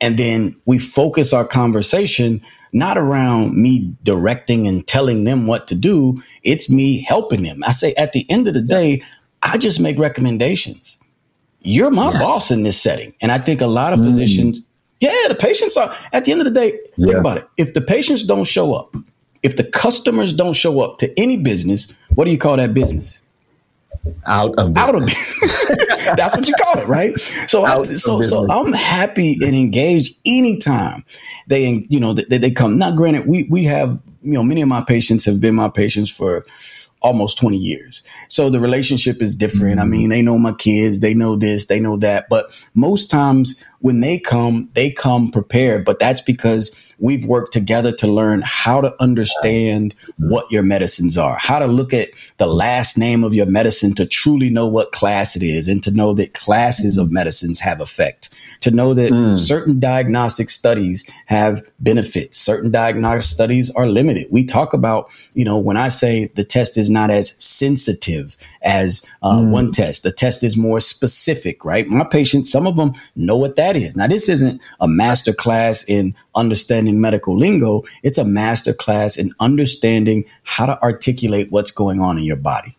[0.00, 5.74] And then we focus our conversation not around me directing and telling them what to
[5.74, 6.22] do.
[6.42, 7.64] It's me helping them.
[7.64, 9.02] I say at the end of the day,
[9.42, 10.98] I just make recommendations.
[11.62, 12.22] You're my Yes.
[12.22, 13.14] boss in this setting.
[13.22, 14.04] And I think a lot of mm.
[14.04, 14.60] physicians,
[15.00, 17.48] yeah, the patients are, at the end of the day, think about it.
[17.56, 18.94] If the patients don't show up,
[19.42, 23.22] if the customers don't show up to any business, what do you call that business?
[24.24, 24.78] Out of business.
[24.78, 26.16] out of it.
[26.16, 27.18] That's what you call it, right?
[27.48, 28.50] So, I, so, so business.
[28.50, 31.04] I'm happy and engaged anytime
[31.48, 32.78] they, you know, they, they come.
[32.78, 36.10] Now, granted, we we have, you know, many of my patients have been my patients
[36.10, 36.44] for
[37.00, 38.02] almost 20 years.
[38.28, 39.78] So the relationship is different.
[39.78, 39.90] I mm-hmm.
[39.90, 42.26] mean, they know my kids, they know this, they know that.
[42.28, 45.84] But most times when they come, they come prepared.
[45.84, 51.36] But that's because we've worked together to learn how to understand what your medicines are,
[51.38, 52.08] how to look at
[52.38, 55.90] the last name of your medicine to truly know what class it is and to
[55.90, 57.14] know that classes of mm-hmm.
[57.14, 59.36] medicines have effect, to know that mm.
[59.36, 64.26] certain diagnostic studies have benefits, certain diagnostic studies are limited.
[64.30, 69.06] We talk about, you know, when I say the test is not as sensitive as
[69.22, 69.50] uh, mm.
[69.50, 71.86] one test, the test is more specific, right?
[71.86, 73.96] My patients, some of them know what that is.
[73.96, 77.82] Now, this isn't a master class in understanding medical lingo.
[78.04, 82.76] It's a master class in understanding how to articulate what's going on in your body.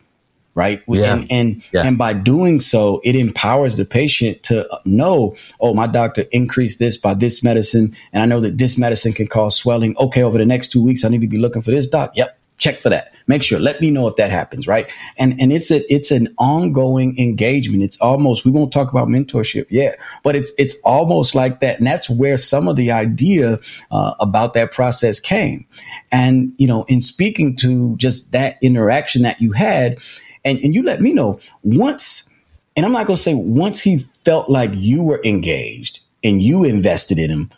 [0.54, 0.82] Right.
[0.88, 1.14] Yeah.
[1.14, 1.86] And and, Yes.
[1.86, 6.96] and by doing so, it empowers the patient to know, oh, my doctor increased this
[6.96, 7.94] by this medicine.
[8.12, 9.94] And I know that this medicine can cause swelling.
[9.98, 12.12] Okay, over the next two weeks, I need to be looking for this doc.
[12.16, 12.36] Yep.
[12.58, 13.14] Check for that.
[13.26, 13.58] Make sure.
[13.58, 14.66] Let me know if that happens.
[14.66, 14.90] Right.
[15.16, 17.82] And and it's a it's an ongoing engagement.
[17.82, 19.66] It's almost we won't talk about mentorship.
[19.70, 19.92] Yeah.
[20.22, 21.78] But it's it's almost like that.
[21.78, 25.66] And that's where some of the idea uh, about that process came.
[26.10, 29.98] And, you know, in speaking to just that interaction that you had,
[30.44, 32.32] and, and you let me know once,
[32.76, 36.64] and I'm not going to say once he felt like you were engaged and you
[36.64, 37.50] invested in him,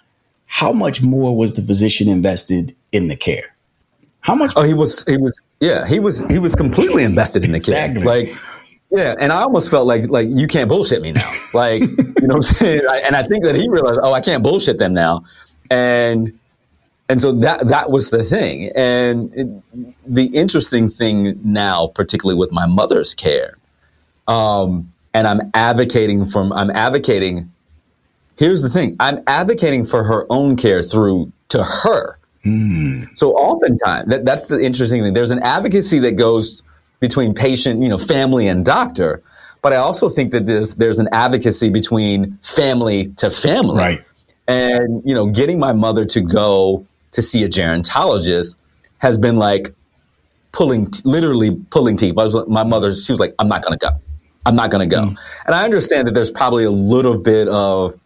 [0.47, 3.55] how much more was the physician invested in the care?
[4.23, 4.53] How much?
[4.57, 5.05] Oh, he was.
[5.07, 5.41] He was.
[5.61, 6.21] Yeah, he was.
[6.29, 8.03] He was completely invested in the Exactly.
[8.03, 8.07] kid.
[8.07, 8.37] Like,
[8.91, 11.33] yeah, and I almost felt like like you can't bullshit me now.
[11.55, 12.83] Like, you know what I'm saying?
[12.89, 15.25] I, and I think that he realized, oh, I can't bullshit them now,
[15.71, 16.31] and
[17.09, 18.71] and so that that was the thing.
[18.77, 23.57] And it, the interesting thing now, particularly with my mother's care,
[24.29, 27.51] um, and I'm advocating from I'm advocating.
[28.39, 32.17] Here's the thing: I'm advocating for her own care through to her.
[33.15, 35.13] So oftentimes, that, that's the interesting thing.
[35.13, 36.63] There's an advocacy that goes
[36.99, 39.23] between patient, you know, family and doctor,
[39.63, 43.77] but I also think that there's there's an advocacy between family to family.
[43.77, 44.01] Right.
[44.49, 48.57] And you know, getting my mother to go to see a gerontologist
[48.99, 49.75] has been like
[50.53, 52.15] pulling, literally pulling teeth.
[52.19, 53.93] I was, my mother, she was like, "I'm not going to go.
[54.47, 55.17] I'm not going to go." Mm.
[55.47, 57.99] And I understand that there's probably a little bit of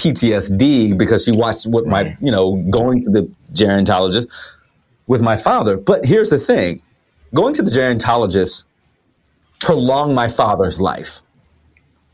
[0.00, 4.28] PTSD because she watched what my, you know, going to the gerontologist
[5.06, 5.76] with my father.
[5.76, 6.82] But here's the thing
[7.34, 8.64] going to the gerontologist
[9.60, 11.20] prolonged my father's life.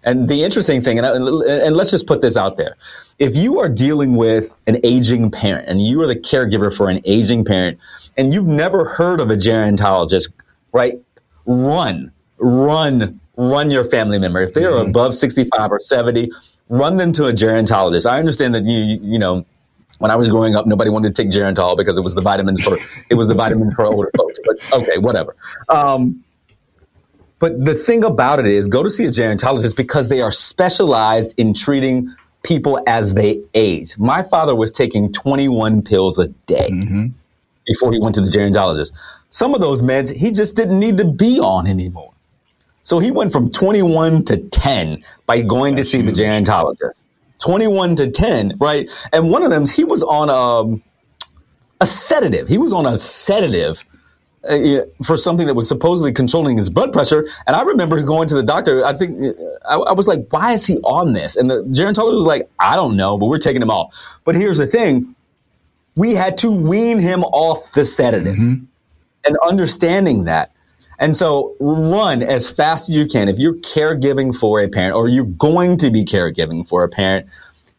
[0.02, 2.76] And the interesting thing, and, and let's just put this out there
[3.18, 7.00] if you are dealing with an aging parent and you are the caregiver for an
[7.04, 7.78] aging parent
[8.16, 10.30] and you've never heard of a gerontologist,
[10.72, 11.00] right?
[11.46, 14.40] Run, run, run your family member.
[14.42, 14.90] If they are mm-hmm.
[14.90, 16.30] above 65 or 70,
[16.68, 18.08] run them to a gerontologist.
[18.08, 19.44] I understand that you, you you know,
[19.98, 22.62] when I was growing up, nobody wanted to take Geritol because it was the vitamins
[22.62, 22.76] for
[23.10, 24.40] it was the vitamin for older folks.
[24.44, 25.36] But okay, whatever.
[25.68, 26.22] Um,
[27.38, 31.34] but the thing about it is, go to see a gerontologist because they are specialized
[31.38, 33.98] in treating people as they age.
[33.98, 36.70] My father was taking 21 pills a day
[37.66, 38.92] before he went to the gerontologist.
[39.28, 42.12] Some of those meds he just didn't need to be on anymore.
[42.86, 47.02] So he went from 21 to 10 by going to see the gerontologist.
[47.40, 48.88] 21 to 10, right?
[49.12, 50.84] And one of them, he was on um,
[51.80, 52.46] a sedative.
[52.46, 53.82] He was on a sedative
[54.48, 57.26] uh, for something that was supposedly controlling his blood pressure.
[57.48, 58.84] And I remember going to the doctor.
[58.84, 62.14] I think uh, I, I was like, "Why is he on this?" And the gerontologist
[62.14, 65.16] was like, "I don't know, but we're taking him off." But here's the thing:
[65.96, 68.38] we had to wean him off the sedative,
[69.24, 70.52] and understanding that.
[70.98, 73.28] And so, run as fast as you can.
[73.28, 77.26] If you're caregiving for a parent, or you're going to be caregiving for a parent,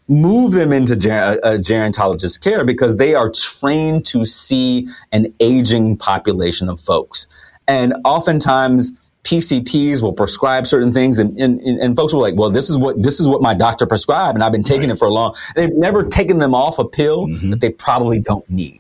[0.07, 5.33] move them into ger- uh, a gerontologist care because they are trained to see an
[5.39, 7.27] aging population of folks.
[7.67, 12.69] And oftentimes PCPs will prescribe certain things and, and, and folks will like, well, this
[12.69, 15.11] is what this is what my doctor prescribed and I've been taking it for a
[15.11, 15.35] long.
[15.55, 17.49] They've never taken them off a pill mm-hmm.
[17.49, 18.79] that they probably don't need.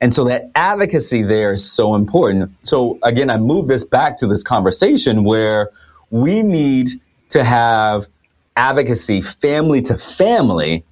[0.00, 2.52] And so that advocacy there is so important.
[2.62, 5.70] So again, I move this back to this conversation where
[6.10, 6.88] we need
[7.30, 8.06] to have
[8.56, 10.84] advocacy family to family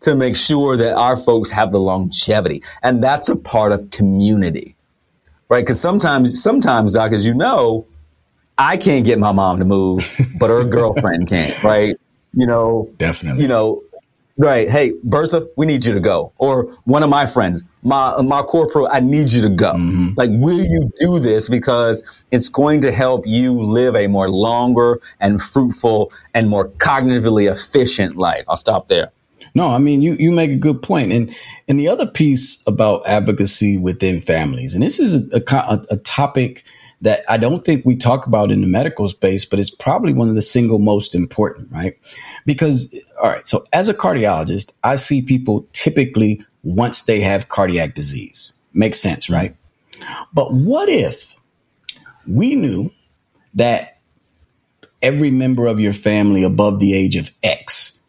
[0.00, 2.62] to make sure that our folks have the longevity.
[2.82, 4.74] And that's a part of community,
[5.48, 5.64] right?
[5.64, 7.86] Because sometimes, sometimes, Doc, as you know,
[8.58, 11.96] I can't get my mom to move, but her girlfriend can't, right?
[12.34, 13.42] You know, Definitely.
[13.42, 13.82] you know,
[14.36, 14.70] right?
[14.70, 16.32] Hey, Bertha, we need you to go.
[16.38, 19.72] Or one of my friends, my my corporal, I need you to go.
[19.72, 20.10] Mm-hmm.
[20.16, 25.00] Like, will you do this because it's going to help you live a more longer
[25.20, 28.44] and fruitful and more cognitively efficient life?
[28.48, 29.10] I'll stop there.
[29.54, 31.34] No, I mean you you make a good point, and
[31.68, 36.64] and the other piece about advocacy within families, and this is a, a, a topic
[37.02, 40.28] that I don't think we talk about in the medical space, but it's probably one
[40.28, 41.94] of the single most important, right?
[42.44, 47.94] Because all right, so as a cardiologist, I see people typically once they have cardiac
[47.94, 48.52] disease.
[48.72, 49.56] Makes sense, right?
[50.32, 51.34] But what if
[52.28, 52.90] we knew
[53.54, 53.98] that
[55.02, 58.02] every member of your family above the age of X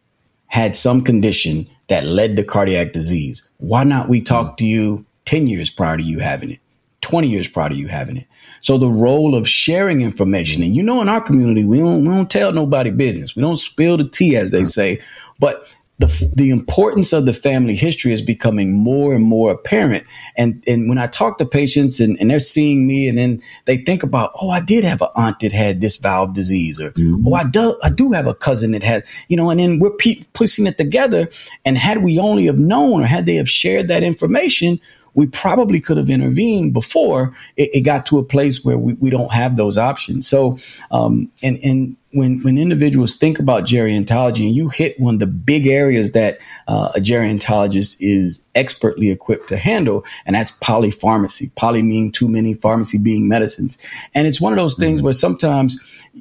[0.47, 3.47] had some condition that led to cardiac disease.
[3.57, 6.59] Why not we talk to you 10 years prior to you having it,
[7.03, 8.27] 20 years prior to you having it?
[8.61, 12.09] So the role of sharing information, and you know, in our community, we don't, we
[12.09, 13.35] don't tell nobody business.
[13.35, 14.99] We don't spill the tea, as they say,
[15.39, 15.63] but
[15.99, 20.05] the, the importance of the family history is becoming more and more apparent.
[20.35, 23.77] And, and when I talk to patients and, and they're seeing me and then they
[23.77, 27.27] think about, oh, I did have an aunt that had this valve disease or, mm-hmm.
[27.27, 29.95] oh, I do, I do have a cousin that has, you know, and then we're
[29.95, 31.29] pe- pushing it together.
[31.63, 34.81] And had we only have known or had they have shared that information,
[35.13, 39.09] we probably could have intervened before it, it got to a place where we, we
[39.09, 40.27] don't have those options.
[40.27, 40.57] So,
[40.91, 45.27] um, and, and when, when individuals think about gerontology and you hit one of the
[45.27, 51.53] big areas that uh, a gerontologist is expertly equipped to handle, and that's polypharmacy.
[51.55, 53.79] Poly meaning too many, pharmacy being medicines.
[54.13, 55.79] And it's one of those things where sometimes,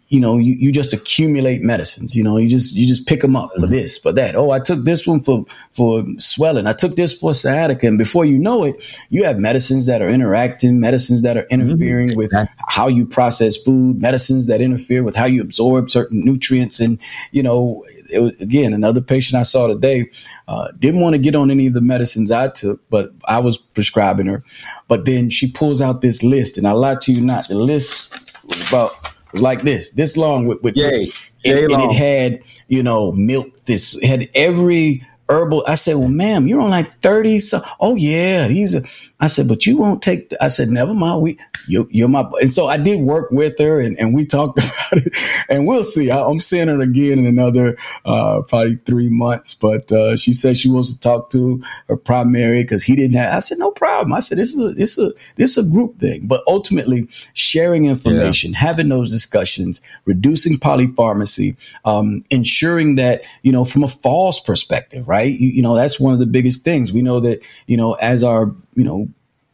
[0.08, 3.36] you know, you, you just accumulate medicines, you know, you just, you just pick them
[3.36, 4.34] up for this, for that.
[4.34, 6.66] Oh, I took this one for, for swelling.
[6.66, 7.86] I took this for sciatica.
[7.86, 12.16] And before you know it, you have medicines that are interacting, medicines that are interfering
[12.16, 12.64] with Exactly.
[12.68, 16.80] how you process food, medicines that interfere with how you absorb certain nutrients.
[16.80, 16.98] And,
[17.30, 20.10] you know, it was, again, another patient I saw today
[20.48, 23.58] uh, didn't want to get on any of the medicines I took, but I was
[23.58, 24.42] prescribing her.
[24.88, 28.18] But then she pulls out this list, and I lie to you not, the list
[28.44, 31.02] was about was like this, this long with, with Yay.
[31.04, 31.08] and,
[31.44, 31.90] Yay and long.
[31.90, 33.46] it had, you know, milk.
[33.66, 35.64] This had every herbal.
[35.66, 37.38] I said, well, ma'am, you're on like 30.
[37.38, 38.82] So, oh yeah, he's a,
[39.20, 41.22] I said, but you won't take, the, I said, never mind.
[41.22, 44.58] We, you, you're my, and so I did work with her and, and we talked
[44.64, 45.16] about it
[45.48, 46.10] and we'll see.
[46.10, 50.56] I, I'm seeing her again in another, uh, probably three months, but, uh, she said
[50.56, 54.14] she wants to talk to her primary because he didn't have, I said, no problem.
[54.14, 57.08] I said, this is a, this is a, this is a group thing, but ultimately
[57.34, 64.40] sharing information, having those discussions, reducing polypharmacy, um, ensuring that, you know, from a false
[64.40, 65.38] perspective, right?
[65.38, 66.92] You, you know, that's one of the biggest things.
[66.92, 69.08] We know that, you know, as our, you know,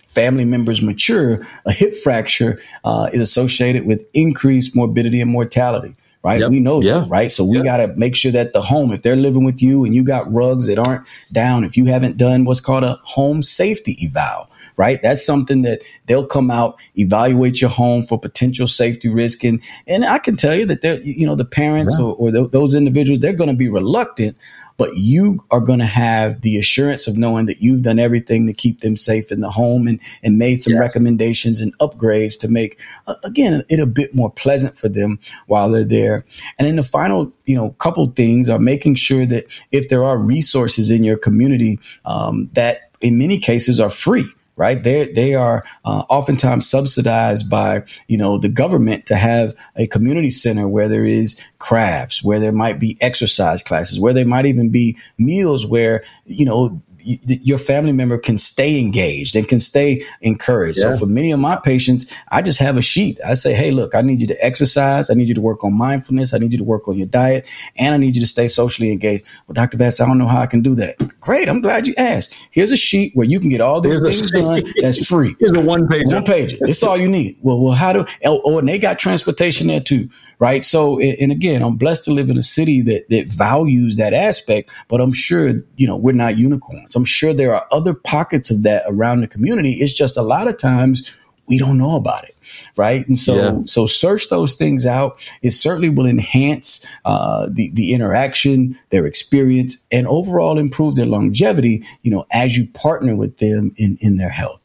[0.08, 5.94] family members mature, a hip fracture uh, is associated with increased morbidity and mortality.
[6.24, 6.50] Right, Yep.
[6.50, 6.98] we know Yeah.
[7.00, 7.30] that, right?
[7.30, 9.94] So we got to make sure that the home, if they're living with you and
[9.94, 13.96] you got rugs that aren't down, if you haven't done what's called a home safety
[14.04, 15.00] eval, right?
[15.00, 20.04] That's something that they'll come out, evaluate your home for potential safety risk, and and
[20.04, 23.20] I can tell you that they're, you know, the parents or, or th- those individuals,
[23.20, 24.36] they're going to be reluctant,
[24.78, 28.54] but you are going to have the assurance of knowing that you've done everything to
[28.54, 30.80] keep them safe in the home and and made some Yes.
[30.80, 35.70] recommendations and upgrades to make uh, again it a bit more pleasant for them while
[35.70, 36.24] they're there.
[36.58, 40.16] And then the final, you know, couple things are making sure that if there are
[40.16, 44.24] resources in your community um, that in many cases are free
[44.58, 44.82] right?
[44.82, 50.30] They they are uh, oftentimes subsidized by you know the government to have a community
[50.30, 54.68] center where there is crafts, where there might be exercise classes, where there might even
[54.70, 56.82] be meals where you know.
[57.08, 60.78] Y- Your family member can stay engaged and can stay encouraged.
[60.78, 60.92] Yeah.
[60.92, 63.18] So, for many of my patients, I just have a sheet.
[63.26, 65.08] I say, Hey, look, I need you to exercise.
[65.10, 66.34] I need you to work on mindfulness.
[66.34, 68.92] I need you to work on your diet and I need you to stay socially
[68.92, 69.24] engaged.
[69.46, 69.78] Well, Dr.
[69.78, 70.96] Batts, I don't know how I can do that.
[71.20, 71.48] Great.
[71.48, 72.36] I'm glad you asked.
[72.50, 75.34] Here's a sheet where you can get all these Here's things done that's free.
[75.40, 76.04] Here's a one page.
[76.12, 76.56] One page.
[76.60, 77.38] It's all you need.
[77.40, 78.04] Well, well, how do?
[78.24, 80.64] Oh, oh, and they got transportation there too, right?
[80.64, 84.70] So, and again, I'm blessed to live in a city that that values that aspect.
[84.88, 86.94] But I'm sure, you know, we're not unicorns.
[86.96, 89.72] I'm sure there are other pockets of that around the community.
[89.74, 91.14] It's just a lot of times
[91.48, 92.36] we don't know about it,
[92.76, 93.08] right?
[93.08, 93.58] And so, Yeah.
[93.64, 95.18] so search those things out.
[95.40, 101.84] It certainly will enhance uh, the the interaction, their experience, and overall improve their longevity.
[102.02, 104.60] You know, as you partner with them in in their health.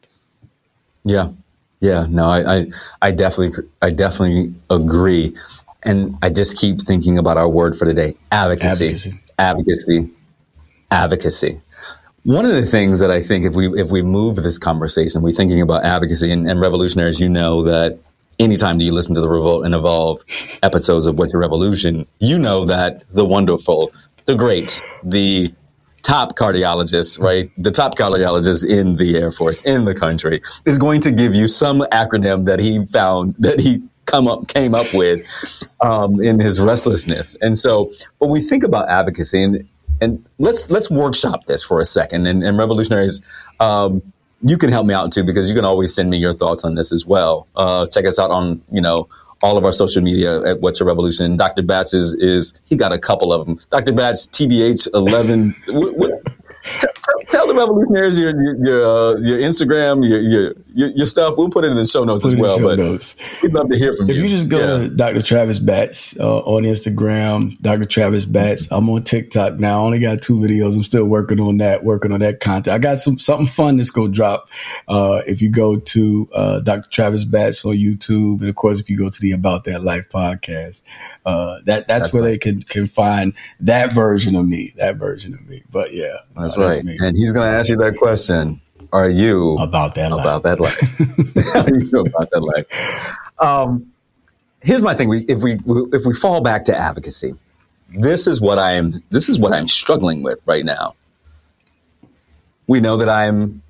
[1.04, 1.30] Yeah,
[1.80, 2.06] yeah.
[2.08, 2.66] No, I, I,
[3.02, 5.34] I definitely, I definitely agree,
[5.84, 9.20] and I just keep thinking about our word for today: advocacy, Advocacy.
[9.38, 10.10] advocacy,
[10.90, 11.60] advocacy.
[12.24, 15.32] One of the things that I think if we if we move this conversation, we're
[15.32, 17.98] thinking about advocacy and, and revolutionaries, you know that
[18.38, 20.22] anytime you listen to the Revolt and Evolve
[20.62, 23.92] episodes of What's Your Revolution, you know that the wonderful,
[24.24, 25.52] the great, the
[26.02, 27.50] top cardiologist, right?
[27.58, 31.48] The top cardiologist in the Air Force, in the country, is going to give you
[31.48, 35.26] some acronym that he found that he come up came up with
[35.80, 37.34] um, in his restlessness.
[37.40, 39.68] And so when we think about advocacy and
[40.00, 43.22] and let's let's workshop this for a second and, and revolutionaries
[43.60, 44.02] um,
[44.42, 46.74] you can help me out too because you can always send me your thoughts on
[46.74, 47.48] this as well.
[47.56, 49.08] Uh, check us out on you know
[49.42, 51.36] all of our social media at What's Your Revolution.
[51.36, 51.62] Dr.
[51.62, 53.58] Batts is is he got a couple of them.
[53.70, 53.92] Dr.
[53.92, 55.54] Batts TBH eleven.
[55.68, 56.10] what, what,
[57.28, 61.34] tell, the revolutionaries your your your, uh, your Instagram, your, your, your your stuff.
[61.36, 62.60] We'll put it in the show notes put as well.
[62.60, 63.16] But notes.
[63.42, 64.24] we'd love to hear from if you.
[64.24, 64.88] If you just go yeah.
[64.88, 65.22] to Dr.
[65.22, 67.84] Travis Batts uh, on Instagram, Dr.
[67.84, 68.70] Travis Batts.
[68.70, 69.82] I'm on TikTok now.
[69.82, 70.76] I only got two videos.
[70.76, 71.84] I'm still working on that.
[71.84, 72.74] Working on that content.
[72.74, 74.48] I got some something fun that's gonna drop.
[74.88, 76.88] Uh, if you go to uh, Dr.
[76.90, 80.08] Travis Batts on YouTube, and of course, if you go to the About That Life
[80.08, 80.82] podcast,
[81.24, 82.30] uh, that that's, that's where right.
[82.30, 85.62] they can can find that version of me, that version of me.
[85.70, 86.82] But yeah, that's, right.
[86.84, 88.60] That's and he's going to ask you that question:
[88.92, 90.58] Are you about that about life?
[90.58, 91.54] that life?
[91.54, 93.16] Are you about that life?
[93.38, 93.92] Um,
[94.62, 95.52] here's my thing: we, if we
[95.92, 97.34] if we fall back to advocacy,
[97.90, 98.94] this is what I am.
[99.10, 100.96] This is what I'm struggling with right now.
[102.66, 103.62] We know that I'm,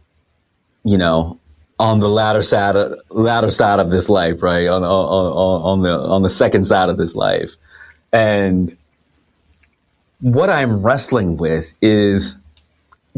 [0.83, 1.39] you know,
[1.79, 4.69] on the latter side of, latter side of this life, right?
[4.69, 7.57] On, on, on the on the second side of this life.
[8.11, 8.75] And
[10.21, 12.39] what I'm wrestling with is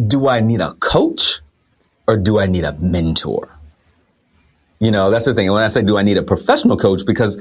[0.04, 1.40] do I need a coach
[2.06, 3.48] or do I need a mentor?
[4.78, 5.50] You know, that's the thing.
[5.50, 7.36] When I say do I need a professional coach, because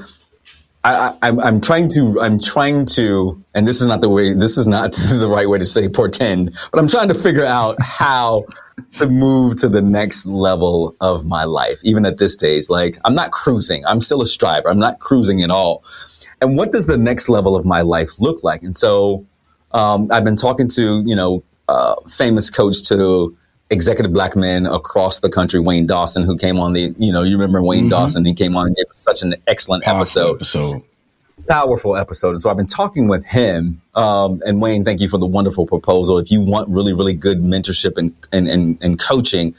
[0.84, 4.32] I, am I'm, I'm trying to, I'm trying to, and this is not the way,
[4.32, 7.76] this is not the right way to say portend, but I'm trying to figure out
[7.80, 8.44] how
[8.92, 12.68] to move to the next level of my life, even at this stage.
[12.70, 13.84] Like, I'm not cruising.
[13.86, 14.68] I'm still a striver.
[14.68, 15.82] I'm not cruising at all.
[16.40, 18.62] And what does the next level of my life look like?
[18.62, 19.26] And so,
[19.72, 23.36] um, I've been talking to, you know, uh, famous coach to
[23.70, 27.36] executive black men across the country, Wayne Dawson, who came on the, you know, you
[27.36, 27.90] remember Wayne mm-hmm.
[27.90, 30.34] Dawson, he came on and gave such an excellent Powerful episode.
[30.36, 30.82] episode
[31.46, 32.30] powerful episode.
[32.30, 33.80] And so I've been talking with him.
[33.94, 36.18] Um, and Wayne, thank you for the wonderful proposal.
[36.18, 39.54] If you want really, really good mentorship and, and, and, and coaching,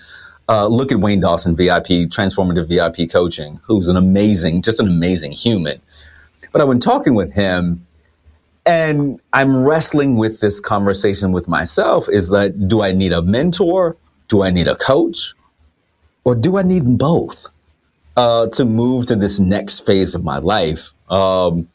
[0.49, 5.33] uh, look at Wayne Dawson, VIP, Transformative VIP Coaching, who's an amazing, just an amazing
[5.33, 5.81] human.
[6.51, 7.85] But I've been talking with him
[8.67, 13.95] and I'm wrestling with this conversation with myself is that do I need a mentor?
[14.27, 15.33] Do I need a coach?
[16.25, 17.47] Or do I need both
[18.17, 20.91] uh, to move to this next phase of my life?
[21.09, 21.69] Um,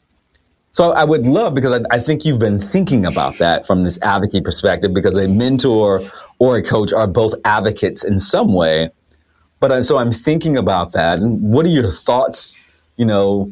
[0.71, 3.97] so I would love because I, I, think you've been thinking about that from this
[4.03, 8.91] advocate perspective because a mentor or a coach are both advocates in some way.
[9.59, 11.17] But I, so I'm thinking about that.
[11.17, 12.57] And what are your thoughts?
[12.97, 13.51] You know,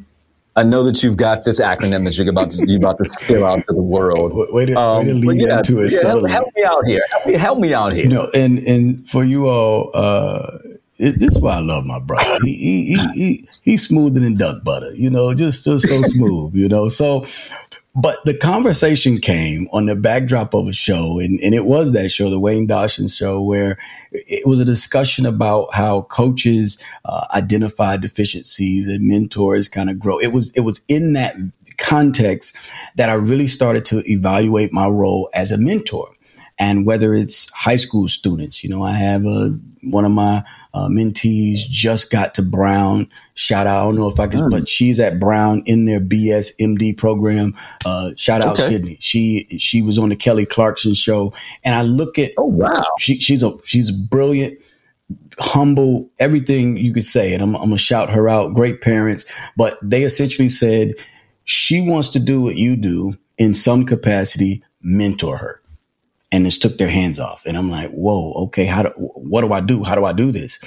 [0.56, 3.46] I know that you've got this acronym that you're about to you're about to spill
[3.46, 4.34] out to the world.
[4.52, 5.92] Way to, um, way to lead yeah, into it.
[5.94, 7.02] Yeah, help, help, me out here.
[7.10, 8.04] Help me, help me out here.
[8.04, 10.58] You know, and and for you all, uh,
[11.02, 12.38] it, this is why I love my brother.
[12.44, 16.54] He, he, he, he, he's smoother than duck butter, you know, just, just so smooth,
[16.54, 16.90] you know.
[16.90, 17.26] So,
[17.94, 22.10] but the conversation came on the backdrop of a show, and, and it was that
[22.10, 23.78] show, the Wayne Dawson show, where
[24.12, 30.20] it was a discussion about how coaches uh, identify deficiencies and mentors kind of grow.
[30.20, 31.36] It was it was in that
[31.78, 32.56] context
[32.96, 36.14] that I really started to evaluate my role as a mentor
[36.62, 40.44] and whether it's high school students, you know, I have a one of my
[40.76, 43.10] uh, mentees just got to Brown.
[43.34, 44.52] Shout out, I don't know if I can, mm.
[44.52, 47.58] but she's at Brown in their BS MD program.
[47.84, 48.70] Uh, shout out okay.
[48.70, 48.98] Sydney.
[49.02, 51.34] She she was on the Kelly Clarkson show,
[51.64, 54.60] and I look at oh wow, she, she's a she's brilliant,
[55.40, 58.54] humble, everything you could say, and I'm, I'm gonna shout her out.
[58.54, 59.26] Great parents,
[59.58, 60.94] but they essentially said
[61.44, 64.64] she wants to do what you do in some capacity.
[64.84, 65.61] Mentor her
[66.32, 67.44] and just took their hands off.
[67.46, 69.84] And I'm like, whoa, okay, how do, what do I do?
[69.84, 70.60] How do I do this?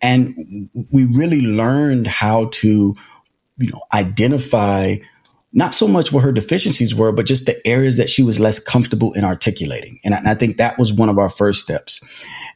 [0.00, 2.94] And we really learned how to,
[3.58, 4.96] you know, identify
[5.52, 8.58] not so much what her deficiencies were, but just the areas that she was less
[8.58, 9.98] comfortable in articulating.
[10.04, 12.00] And I, and I think that was one of our first steps.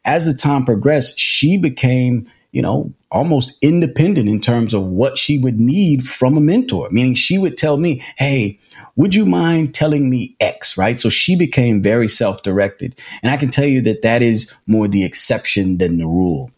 [0.05, 5.39] As the time progressed, she became, you know, almost independent in terms of what she
[5.39, 8.61] would need from a mentor, meaning she would tell me, Hey,
[8.97, 10.79] would you mind telling me X?
[10.79, 10.99] Right.
[10.99, 12.99] So she became very self directed.
[13.23, 16.51] And I can tell you that that is more the exception than the rule.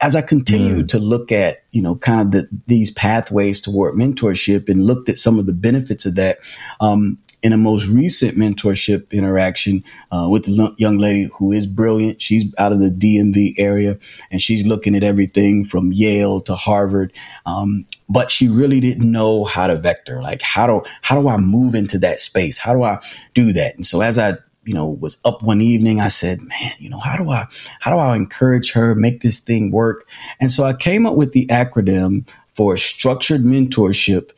[0.00, 0.88] As I continued mm.
[0.90, 5.18] to look at, you know, kind of the, these pathways toward mentorship and looked at
[5.18, 6.38] some of the benefits of that,
[6.80, 12.20] um, in a most recent mentorship interaction uh, with the young lady who is brilliant.
[12.20, 13.98] She's out of the DMV area
[14.30, 17.12] and she's looking at everything from Yale to Harvard.
[17.46, 20.20] Um, but she really didn't know how to vector.
[20.20, 22.58] Like, how do, how do I move into that space?
[22.58, 22.98] How do I
[23.34, 23.76] do that?
[23.76, 24.34] And so as I
[24.64, 26.00] you know, was up one evening.
[26.00, 27.46] I said, man, you know, how do I,
[27.80, 30.08] how do I encourage her, make this thing work?
[30.38, 34.32] And so I came up with the acronym for structured mentorship.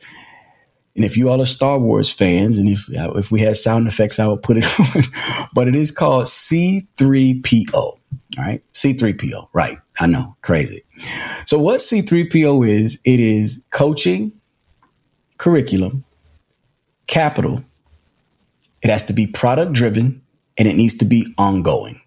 [0.95, 4.19] And if you all are Star Wars fans, and if if we had sound effects,
[4.19, 5.47] I would put it on.
[5.53, 7.73] but it is called C3PO.
[7.73, 7.99] All
[8.37, 9.49] right, C3PO.
[9.53, 10.83] Right, I know, crazy.
[11.45, 12.99] So what C3PO is?
[13.05, 14.31] It is coaching,
[15.37, 16.03] curriculum,
[17.07, 17.63] capital.
[18.83, 20.21] It has to be product driven,
[20.57, 21.99] and it needs to be ongoing.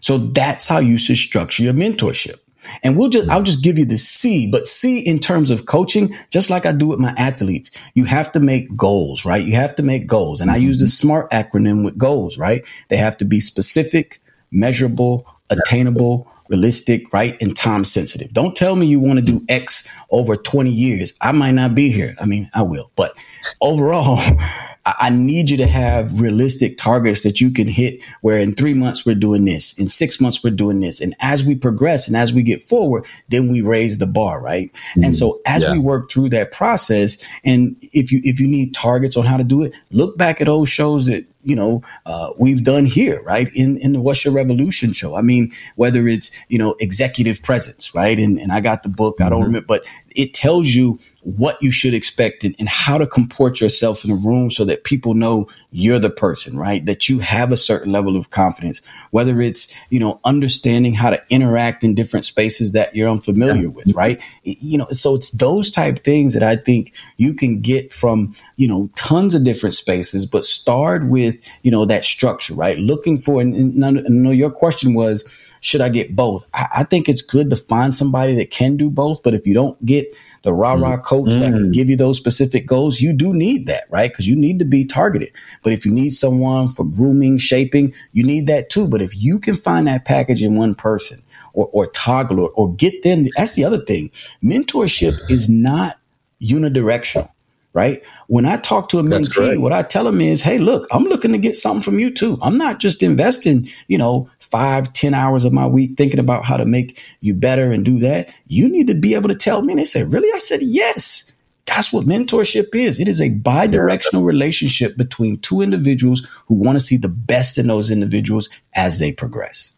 [0.00, 2.38] So that's how you should structure your mentorship.
[2.82, 6.14] And we'll just, I'll just give you the C, but C in terms of coaching,
[6.30, 9.42] just like I do with my athletes, you have to make goals, right?
[9.42, 10.40] You have to make goals.
[10.40, 11.06] And I use the mm-hmm.
[11.06, 12.64] SMART acronym with goals, right?
[12.88, 17.36] They have to be specific, measurable, attainable, realistic, right?
[17.40, 18.32] And time sensitive.
[18.32, 21.14] Don't tell me you want to do X over 20 years.
[21.20, 22.14] I might not be here.
[22.20, 23.12] I mean, I will, but
[23.60, 24.20] overall,
[24.98, 29.04] I need you to have realistic targets that you can hit where in three months
[29.04, 31.00] we're doing this, in six months we're doing this.
[31.00, 34.72] And as we progress and as we get forward, then we raise the bar, right?
[34.72, 35.04] Mm-hmm.
[35.04, 35.72] And so as yeah.
[35.72, 39.44] we work through that process, and if you if you need targets on how to
[39.44, 43.48] do it, look back at old shows that you know uh, we've done here right
[43.54, 47.94] in in the what's your revolution show i mean whether it's you know executive presence
[47.94, 49.46] right and, and i got the book i don't mm-hmm.
[49.46, 49.86] remember but
[50.16, 54.14] it tells you what you should expect and, and, how to comport yourself in a
[54.14, 56.86] room so that people know you're the person, right?
[56.86, 58.80] That you have a certain level of confidence,
[59.10, 63.68] whether it's, you know, understanding how to interact in different spaces that you're unfamiliar yeah.
[63.68, 64.22] with, right?
[64.42, 68.68] You know, so it's those type things that I think you can get from, you
[68.68, 72.78] know, tons of different spaces, but start with, you know, that structure, right?
[72.78, 75.30] Looking for, and, know your question was,
[75.60, 76.46] should I get both?
[76.54, 79.22] I, I, think it's good to find somebody that can do both.
[79.22, 81.02] But if you don't get the rah rah mm.
[81.02, 81.40] coach mm.
[81.40, 81.72] that can mm.
[81.72, 84.10] give you those specific goals, you do need that, right?
[84.10, 85.32] Because you need to be targeted.
[85.62, 88.88] But if you need someone for grooming, shaping, you need that too.
[88.88, 91.22] But if you can find that package in one person
[91.52, 94.10] or, or toggle or, or get them, that's the other thing.
[94.42, 95.98] Mentorship is not
[96.40, 97.30] unidirectional
[97.72, 98.02] right?
[98.26, 101.32] When I talk to a mentee, what I tell them is, hey, look, I'm looking
[101.32, 102.38] to get something from you too.
[102.42, 106.56] I'm not just investing, you know, five, ten hours of my week thinking about how
[106.56, 108.32] to make you better and do that.
[108.46, 109.74] You need to be able to tell me.
[109.74, 110.30] And they said, really?
[110.34, 111.32] I said, yes.
[111.66, 112.98] That's what mentorship is.
[112.98, 117.66] It is a bi-directional relationship between two individuals who want to see the best in
[117.66, 119.74] those individuals as they progress.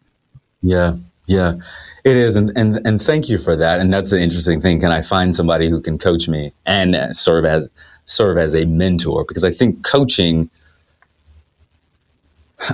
[0.61, 1.55] Yeah, yeah.
[2.03, 3.79] It is, and, and and thank you for that.
[3.79, 4.79] And that's an interesting thing.
[4.79, 7.69] Can I find somebody who can coach me and serve as
[8.05, 9.23] serve as a mentor?
[9.27, 10.49] Because I think coaching.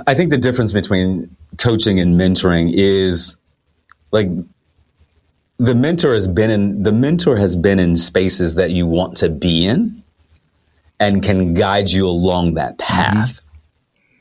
[0.06, 3.36] I think the difference between coaching and mentoring is
[4.12, 4.28] like
[5.58, 9.28] the mentor has been in the mentor has been in spaces that you want to
[9.28, 10.02] be in
[11.00, 13.34] and can guide you along that path.
[13.34, 13.44] Mm-hmm.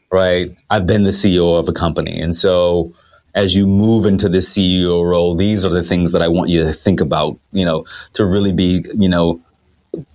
[0.09, 0.57] Right?
[0.69, 2.93] I've been the CEO of a company and so
[3.37, 6.63] as you move into the CEO role, these are the things that I want you
[6.63, 9.39] to think about, you know, to really be, you know,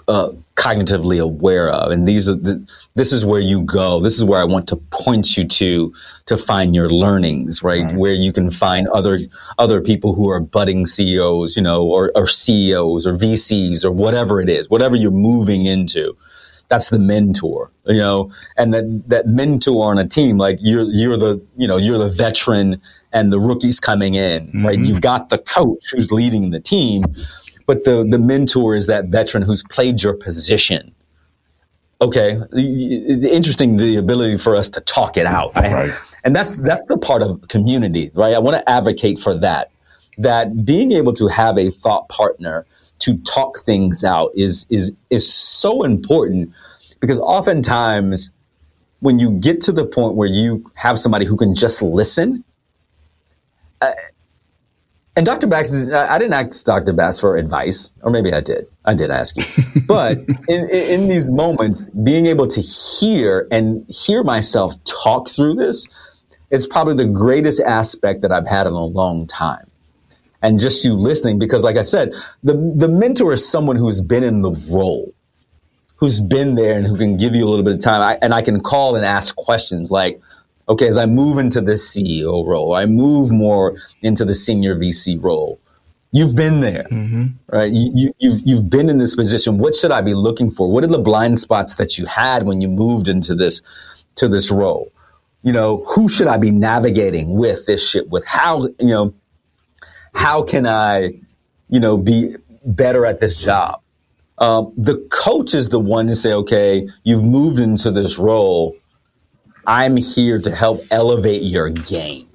[0.08, 1.92] uh, cognitively aware of.
[1.92, 2.66] And these are the,
[2.96, 4.00] this is where you go.
[4.00, 5.94] This is where I want to point you to
[6.26, 7.84] to find your learnings, right?
[7.84, 7.94] right.
[7.94, 9.20] Where you can find other
[9.56, 14.40] other people who are budding CEOs, you know, or, or CEOs or VCs or whatever
[14.40, 16.16] it is, whatever you're moving into
[16.72, 21.18] that's the mentor, you know, and that that mentor on a team, like you're you're
[21.18, 22.80] the you know you're the veteran
[23.12, 24.66] and the rookies coming in, mm-hmm.
[24.66, 24.78] right?
[24.78, 27.04] You've got the coach who's leading the team,
[27.66, 30.94] but the the mentor is that veteran who's played your position.
[32.00, 35.92] Okay, interesting the ability for us to talk it out, right?
[36.24, 38.34] And that's that's the part of community, right?
[38.34, 39.70] I want to advocate for that.
[40.18, 42.66] That being able to have a thought partner
[43.00, 46.52] to talk things out is is is so important
[47.00, 48.30] because oftentimes
[49.00, 52.44] when you get to the point where you have somebody who can just listen
[53.82, 53.92] uh,
[55.14, 55.46] and Dr.
[55.46, 56.94] Batts, I didn't ask Dr.
[56.94, 58.66] Batts for advice, or maybe I did.
[58.86, 59.82] I did ask you.
[59.86, 60.18] But
[60.48, 65.86] in, in, these moments, being able to hear and hear myself talk through this
[66.50, 69.70] is probably the greatest aspect that I've had in a long time
[70.42, 72.12] and just you listening because like i said
[72.42, 75.12] the the mentor is someone who's been in the role
[75.96, 78.34] who's been there and who can give you a little bit of time I, and
[78.34, 80.20] i can call and ask questions like
[80.68, 85.22] okay as i move into the ceo role i move more into the senior vc
[85.22, 85.58] role
[86.14, 86.86] You've been there,
[87.50, 87.72] right?
[87.72, 89.56] You, you, you've you've been in this position.
[89.56, 90.70] What should I be looking for?
[90.70, 93.62] What are the blind spots that you had when you moved into this
[94.16, 94.92] to this role?
[95.42, 98.26] You know, who should I be navigating with this ship with?
[98.26, 99.14] How you know?
[100.12, 101.18] How can I,
[101.70, 102.36] you know, be
[102.66, 103.80] better at this job?
[104.36, 108.76] Um, the coach is the one to say, okay, you've moved into this role.
[109.66, 112.28] I'm here to help elevate your game.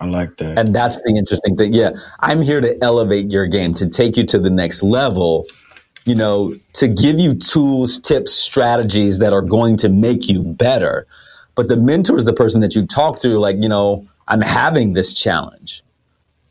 [0.00, 0.58] I like that.
[0.58, 1.72] And that's the interesting thing.
[1.72, 5.46] Yeah, I'm here to elevate your game, to take you to the next level,
[6.04, 11.06] you know, to give you tools, tips, strategies that are going to make you better.
[11.54, 14.92] But the mentor is the person that you talk to, like, you know, I'm having
[14.92, 15.82] this challenge.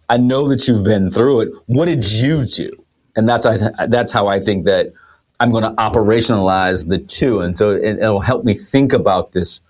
[0.10, 1.50] I know that you've been through it.
[1.66, 2.72] What did you do?
[3.16, 4.94] And that's I th- that's how I think that
[5.40, 9.62] I'm going to operationalize the two, and so it, it'll help me think about this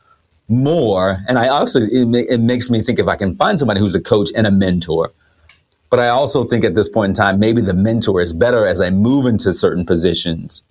[0.48, 1.18] more.
[1.28, 3.96] And I also it, ma- it makes me think if I can find somebody who's
[3.96, 5.12] a coach and a mentor.
[5.90, 8.82] But I also think at this point in time, maybe the mentor is better as
[8.82, 10.64] I move into certain positions.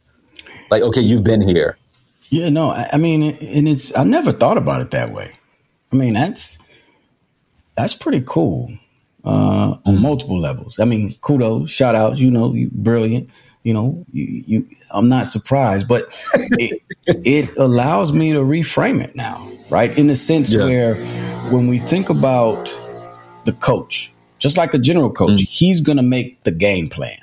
[0.70, 1.76] Like, okay, you've been here.
[2.30, 5.32] Yeah, no, I, I mean, and it's I never thought about it that way.
[5.92, 6.58] I mean, that's
[7.76, 8.72] that's pretty cool
[9.24, 10.78] uh, on multiple levels.
[10.80, 12.20] I mean, kudos, shout outs.
[12.20, 13.28] You know, you brilliant.
[13.64, 16.04] You know, you, you I'm not surprised, but
[16.34, 19.96] it, it allows me to reframe it now, right?
[19.98, 20.64] In the sense Yeah.
[20.64, 20.94] where
[21.50, 22.68] when we think about
[23.44, 25.48] the coach, just like a general coach, mm.
[25.48, 27.18] he's going to make the game plan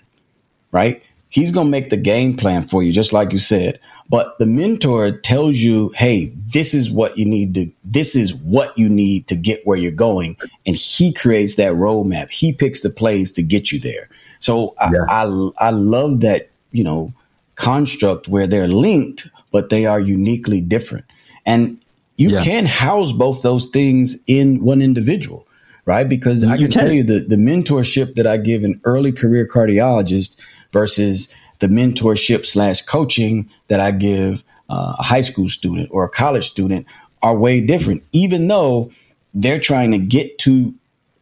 [0.71, 1.01] right?
[1.29, 3.79] He's going to make the game plan for you, just like you said.
[4.09, 8.75] But the mentor tells you, hey, this is what you need to, this is what
[8.77, 10.35] you need to get where you're going.
[10.65, 12.31] And he creates that roadmap.
[12.31, 14.09] He picks the plays to get you there.
[14.39, 17.13] So I, I, I love that, you know,
[17.55, 21.05] construct where they're linked, but they are uniquely different.
[21.45, 21.77] And
[22.19, 22.43] you Yeah.
[22.43, 25.47] can house both those things in one individual,
[25.85, 26.07] right?
[26.07, 29.47] Because I You can, tell you the, the mentorship that I give an early career
[29.47, 30.35] cardiologist
[30.73, 36.09] versus the mentorship slash coaching that I give uh, a high school student or a
[36.09, 36.85] college student
[37.21, 38.91] are way different, even though
[39.33, 40.73] they're trying to get to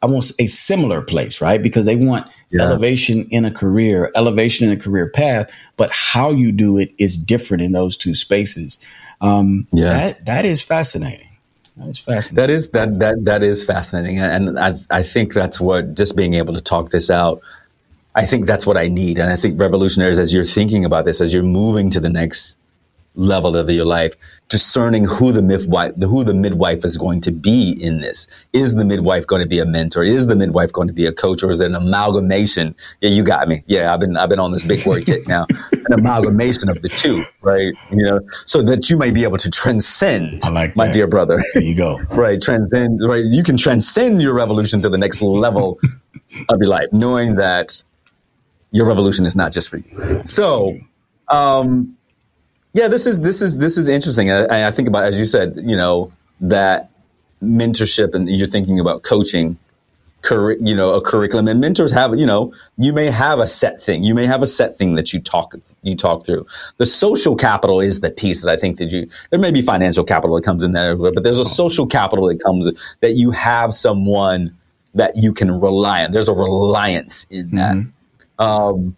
[0.01, 1.61] almost a similar place, right?
[1.61, 2.63] Because they want Yeah.
[2.63, 7.17] elevation in a career, elevation in a career path, but how you do it is
[7.17, 8.79] different in those two spaces.
[9.21, 9.89] Um, Yeah.
[9.89, 11.27] that that is fascinating.
[11.77, 12.35] That is fascinating.
[12.35, 16.33] That is that that that is fascinating, and I I think that's what just being
[16.33, 17.41] able to talk this out.
[18.15, 21.21] I think that's what I need, and I think revolutionaries, as you're thinking about this,
[21.21, 22.57] as you're moving to the next
[23.17, 24.15] level of your life,
[24.47, 28.27] discerning who the midwife, who the midwife is going to be in this.
[28.53, 30.03] Is the midwife going to be a mentor?
[30.03, 32.75] Is the midwife going to be a coach, or is it an amalgamation?
[33.01, 33.63] Yeah, you got me.
[33.67, 35.45] Yeah, I've been I've been on this big word kick now.
[35.87, 37.73] An amalgamation of the two, right?
[37.91, 40.93] You know, so that you may be able to transcend, I like my that.
[40.93, 41.41] dear brother.
[41.53, 41.97] there you go.
[42.11, 45.79] right transcend right you can transcend your revolution to the next level
[46.49, 47.83] of your life knowing that
[48.71, 50.77] your revolution is not just for you so
[51.29, 51.96] um
[52.77, 54.31] yeah this is this is this is interesting.
[54.31, 56.11] I, I think about as you said you know
[56.41, 56.89] that
[57.41, 59.57] mentorship and you're thinking about coaching
[60.21, 61.47] curri- you know a curriculum.
[61.47, 64.03] And mentors have you know you may have a set thing.
[64.03, 66.45] You may have a set thing that you talk you talk through.
[66.77, 70.03] The social capital is the piece that i think that you there may be financial
[70.03, 72.69] capital that comes in there but there's a social capital that comes
[73.01, 74.55] that you have someone
[74.93, 76.11] that you can rely on.
[76.11, 77.75] There's a reliance in that.
[78.39, 78.95] Um,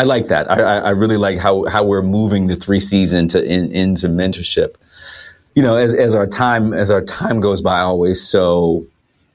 [0.00, 0.50] I like that.
[0.50, 4.08] I, I, I really like how, how we're moving the three C's into in, into
[4.08, 4.76] mentorship.
[5.54, 8.86] You know, as, as our time as our time goes by, always so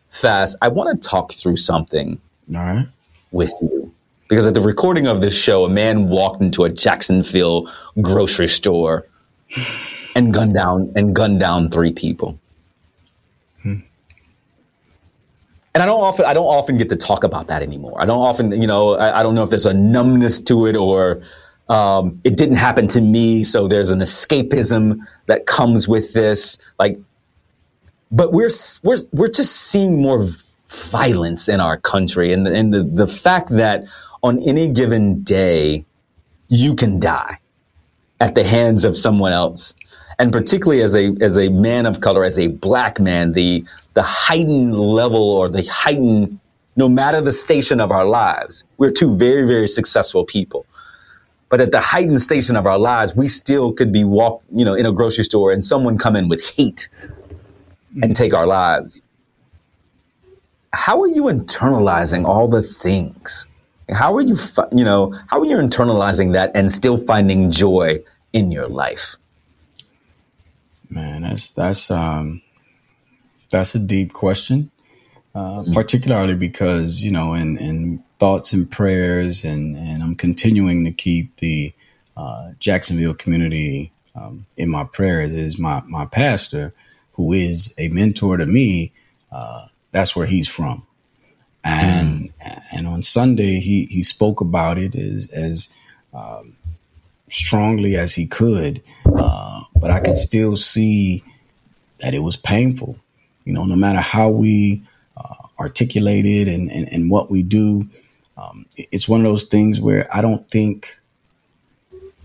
[0.10, 0.56] fast.
[0.64, 2.88] I want to talk through something right.
[3.32, 3.94] with you
[4.28, 9.06] because at the recording of this show, a man walked into a Jacksonville grocery store
[10.16, 12.40] and gunned down and gunned down three people.
[15.76, 18.02] And I don't often I don't often get to talk about that anymore.
[18.02, 20.76] I don't often, you know, I, I don't know if there's a numbness to it
[20.78, 21.22] or
[21.68, 26.58] um, it didn't happen to me, so there's an escapism that comes with this.
[26.80, 26.98] Like,
[28.12, 28.52] but we're
[28.84, 30.30] we're we're just seeing more
[30.68, 33.84] violence in our country, and and the the fact that
[34.24, 35.84] on any given day
[36.48, 37.40] you can die
[38.22, 39.74] at the hands of someone else,
[40.20, 43.64] and particularly as a as a man of color, as a black man, the
[43.94, 46.40] the heightened level or the heightened,
[46.76, 50.66] no matter the station of our lives, we're two very very successful people.
[51.50, 54.74] But at the heightened station of our lives, we still could be walk, you know,
[54.74, 56.90] in a grocery store and someone come in with hate
[57.94, 58.14] and mm-hmm.
[58.14, 59.02] take our lives.
[60.74, 63.48] How are you internalizing all the things?
[63.90, 64.36] How are you,
[64.72, 68.04] you know, how are you internalizing that and still finding joy
[68.34, 69.16] in your life?
[70.96, 72.42] Man, that's that's um
[73.52, 74.72] that's a deep question.
[75.36, 80.92] uh, particularly because you know, in, in thoughts and prayers, and and I'm continuing to
[80.92, 81.74] keep the
[82.18, 85.34] uh, Jacksonville community um, in my prayers.
[85.34, 86.74] Is my my pastor,
[87.14, 88.94] who is a mentor to me.
[89.32, 90.88] Uh, that's where he's from,
[91.66, 92.32] and
[92.74, 95.76] and on Sunday he he spoke about it as as
[96.14, 96.56] um,
[97.30, 98.82] strongly as he could,
[99.18, 101.24] uh, but I could still see
[102.00, 102.98] that it was painful.
[103.44, 104.82] You know, no matter how we
[105.16, 107.88] uh, articulate it and, and, and what we do,
[108.36, 111.00] um, it's one of those things where I don't think,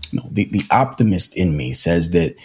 [0.09, 2.35] you know, the, the optimist in me says that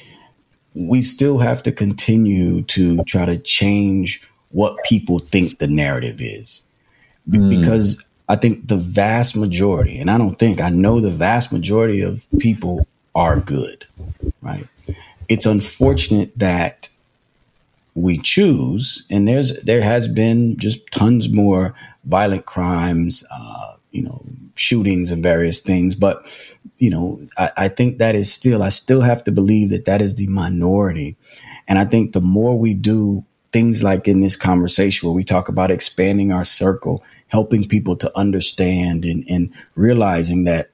[0.75, 6.61] we still have to continue to try to change what people think the narrative is.
[7.27, 11.55] Be- Because I think the vast majority, and I don't think, I know the vast
[11.55, 12.87] majority of people
[13.17, 13.87] are good,
[14.43, 14.69] right?
[15.29, 16.91] It's unfortunate that
[17.95, 24.23] we choose, and there's there has been just tons more violent crimes, uh, you know,
[24.55, 25.95] shootings and various things.
[25.95, 26.25] But
[26.77, 30.03] you know, I, I think that is still I still have to believe that that
[30.03, 31.17] is the minority,
[31.67, 35.49] and I think the more we do things like in this conversation where we talk
[35.49, 40.69] about expanding our circle, helping people to understand and, and realizing that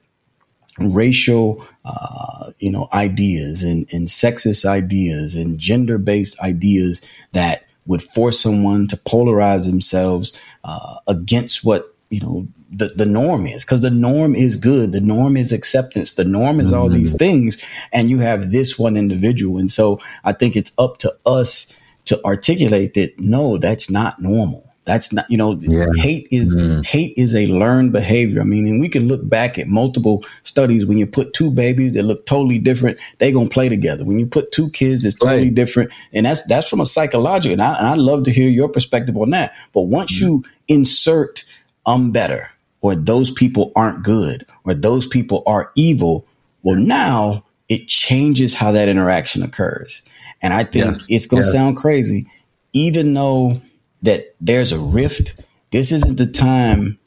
[0.79, 8.01] racial uh, you know ideas and, and sexist ideas and gender based ideas that would
[8.01, 13.63] force someone to polarize themselves uh, against what you know the, the norm is.
[13.63, 14.91] Because the norm is good.
[14.91, 16.13] The norm is acceptance.
[16.13, 17.63] The norm is all these things.
[17.91, 19.59] And you have this one individual.
[19.59, 21.73] And so i think it's up to us
[22.05, 25.59] to articulate that no that's not normal that's not you know
[25.95, 26.85] hate is mm.
[26.85, 30.23] hate is a learned behavior i mean and we can look back at multiple
[30.53, 30.85] studies.
[30.85, 34.05] When you put two babies that look totally different they gonna play together.
[34.05, 35.55] When you put two kids that's totally Right.
[35.55, 38.69] different and that's that's from a psychological and I, and I love to hear your
[38.69, 39.55] perspective on that.
[39.73, 40.25] But once mm-hmm.
[40.25, 41.43] you insert
[41.85, 42.49] i'm better
[42.81, 46.25] or those people aren't good or those people are evil
[46.61, 50.03] well now it changes how that interaction occurs.
[50.41, 51.07] And i think Yes.
[51.09, 51.53] it's going to Yes.
[51.53, 52.27] sound crazy
[52.73, 53.61] even though
[54.03, 55.43] that there's a rift.
[55.71, 56.99] This isn't the time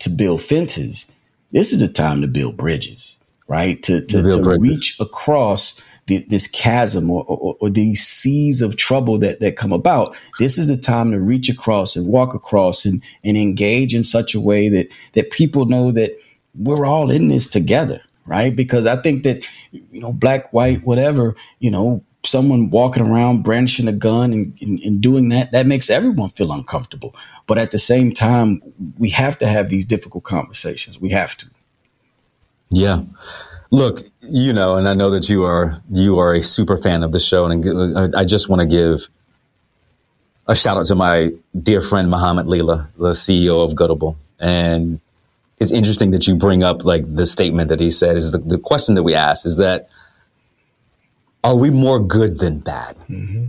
[0.00, 1.10] to build fences.
[1.52, 3.16] This is the time to build bridges
[3.48, 3.82] right?
[3.84, 8.76] To to, To to reach across the, this chasm or, or, or these seas of
[8.76, 10.16] trouble that, that come about.
[10.38, 14.34] This is the time to reach across and walk across and, and engage in such
[14.34, 16.12] a way that that people know that
[16.54, 18.56] we're all in this together right?
[18.56, 23.88] Because i think that you know black white whatever you know someone walking around brandishing
[23.88, 27.14] a gun and, and, and doing that that makes everyone feel uncomfortable
[27.46, 28.60] but at the same time
[28.98, 31.46] we have to have these difficult conversations we have to
[32.70, 33.02] Yeah.
[33.70, 37.12] Look, you know, and I know that you are you are a super fan of
[37.12, 39.08] the show, and I just want to give
[40.46, 44.16] a shout out to my dear friend Muhammad Lila, the CEO of Goodable.
[44.38, 45.00] And
[45.58, 48.58] it's interesting that you bring up like the statement that he said is the, the
[48.58, 49.88] question that we asked is that
[51.46, 53.46] are we more good than bad mm-hmm.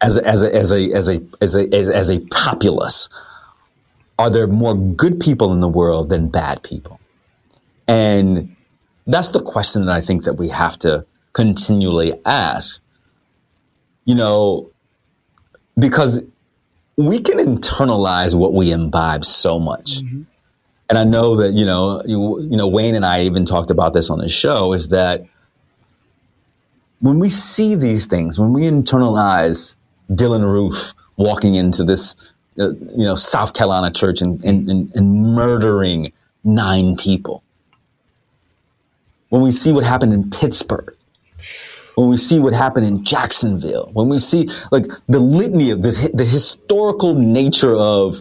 [0.00, 3.08] as a, as a, as a as a as a as, as a populace?
[4.16, 7.00] Are there more good people in the world than bad people?
[7.88, 8.54] And
[9.08, 12.80] that's the question that I think that we have to continually ask.
[14.04, 14.70] You know,
[15.76, 16.22] because
[16.96, 20.00] we can internalize what we imbibe so much.
[20.00, 20.22] Mm-hmm.
[20.88, 23.94] And I know that, you know, you, you know, Wayne and I even talked about
[23.94, 25.26] this on the show is that
[27.06, 29.76] when we see these things, when we internalize
[30.10, 35.34] Dylann Roof walking into this, uh, you know, South Carolina church and, and, and, and
[35.34, 37.44] murdering nine people,
[39.28, 40.96] when we see what happened in Pittsburgh,
[41.94, 46.10] when we see what happened in Jacksonville, when we see like the litany of the,
[46.12, 48.20] the historical nature of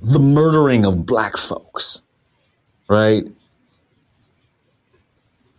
[0.00, 2.02] the murdering of black folks,
[2.88, 3.24] right?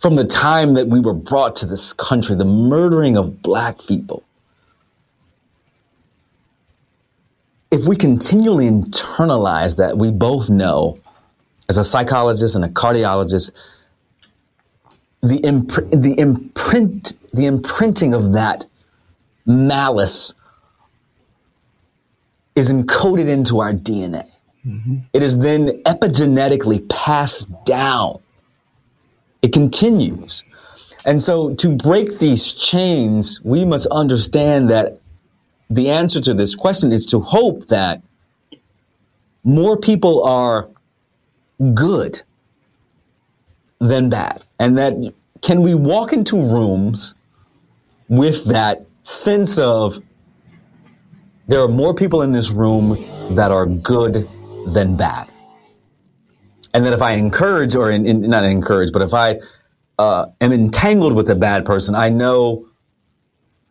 [0.04, 4.22] From the time that we were brought to this country, the murdering of black people.
[7.72, 11.00] If we continually internalize that, we both know
[11.70, 13.52] as a psychologist and a cardiologist,
[15.22, 18.66] the impr- the imprint the imprinting of that
[19.46, 20.34] malice
[22.58, 24.30] is encoded into our DNA.
[24.68, 24.98] Mm-hmm.
[25.14, 28.20] It is then epigenetically passed down.
[29.44, 30.44] It continues.
[31.06, 35.00] And so to break these chains, we must understand that
[35.70, 38.02] the answer to this question is to hope that
[39.44, 40.70] more people are
[41.74, 42.22] good
[43.80, 44.44] than bad.
[44.60, 44.94] And that
[45.42, 47.16] can we walk into rooms
[48.08, 50.02] with that sense of
[51.48, 52.98] there are more people in this room
[53.32, 54.30] that are good
[54.68, 55.33] than bad.
[56.74, 59.40] And that if I encourage, or in, in, not encourage, but if I
[60.00, 62.68] uh, am entangled with a bad person, I know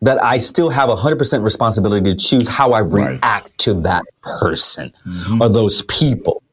[0.01, 3.19] that I still have 100% responsibility to choose how I Right.
[3.19, 4.93] react to that person
[5.39, 6.43] or those people.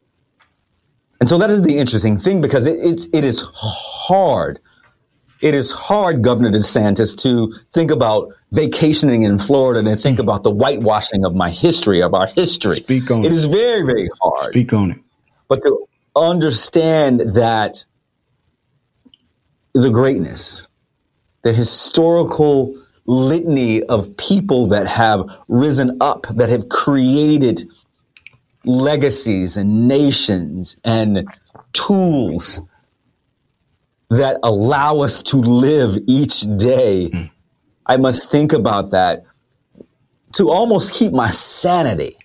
[1.20, 4.58] And so that is the interesting thing because it, it's, it is hard.
[5.40, 10.50] It is hard, Governor DeSantis, to think about vacationing in Florida and think about the
[10.50, 12.76] whitewashing of my history, of our history.
[12.76, 13.32] Speak on It it.
[13.32, 14.98] is very, very hard Speak on it.
[15.48, 15.86] but to
[16.16, 17.84] understand that
[19.72, 20.66] the greatness,
[21.42, 27.68] the historical litany of people that have risen up, that have created
[28.64, 31.26] legacies and nations and
[31.72, 32.60] tools
[34.10, 37.08] that allow us to live each day.
[37.08, 37.24] Hmm.
[37.86, 39.24] I must think about that
[40.34, 42.16] to almost keep my sanity.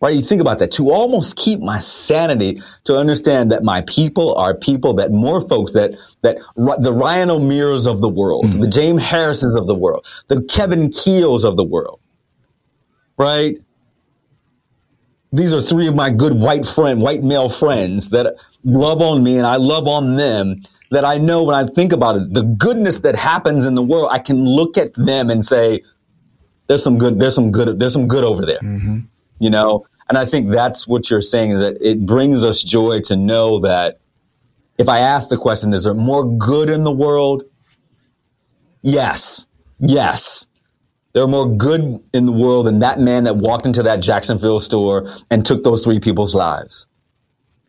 [0.00, 0.14] Right?
[0.14, 0.70] You think about that.
[0.72, 5.72] To almost keep my sanity, to understand that my people are people that more folks
[5.74, 5.90] that
[6.22, 8.60] that the Ryan O'Mears of the world, mm-hmm.
[8.60, 12.00] the James Harrisons of the world, the Kevin Keels of the world,
[13.18, 13.58] right?
[15.32, 18.34] These are three of my good white friend, white male friends that
[18.64, 20.62] love on me and I love on them.
[20.92, 24.08] That I know when I think about it, the goodness that happens in the world,
[24.10, 25.84] I can look at them and say,
[26.66, 28.98] there's some good, there's some good, there's some good over there mm-hmm.
[29.40, 29.84] You know?
[30.08, 34.00] And i think that's what you're saying that it brings us joy to know that
[34.78, 37.44] if i ask the question is there more good in the world?
[38.82, 39.46] Yes.
[39.78, 40.46] Yes.
[41.12, 44.60] There are more good in the world than that man that walked into that jacksonville
[44.60, 46.86] store and took those three people's lives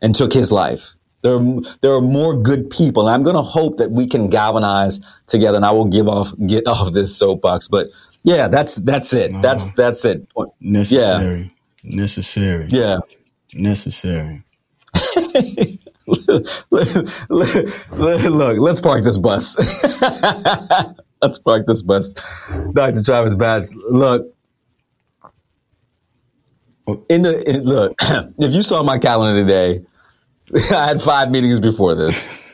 [0.00, 0.94] and took his life.
[1.22, 3.06] There are, there are more good people.
[3.06, 6.32] And i'm going to hope that we can galvanize together and i will give off
[6.46, 7.68] get off this soapbox.
[7.68, 7.88] But
[8.24, 9.32] yeah that's that's it.
[9.42, 10.26] That's that's it.
[10.60, 11.52] Necessary.
[11.84, 12.66] Necessary.
[12.70, 12.98] yeah
[13.54, 14.42] Necessary.
[16.06, 16.46] look,
[17.90, 19.56] look, let's park this bus.
[21.22, 22.12] let's park this bus.
[22.72, 23.02] Dr.
[23.02, 24.34] Travis Batts, look.
[27.08, 27.94] In the in, look,
[28.38, 29.84] if you saw my calendar today,
[30.74, 32.51] I had five meetings before this.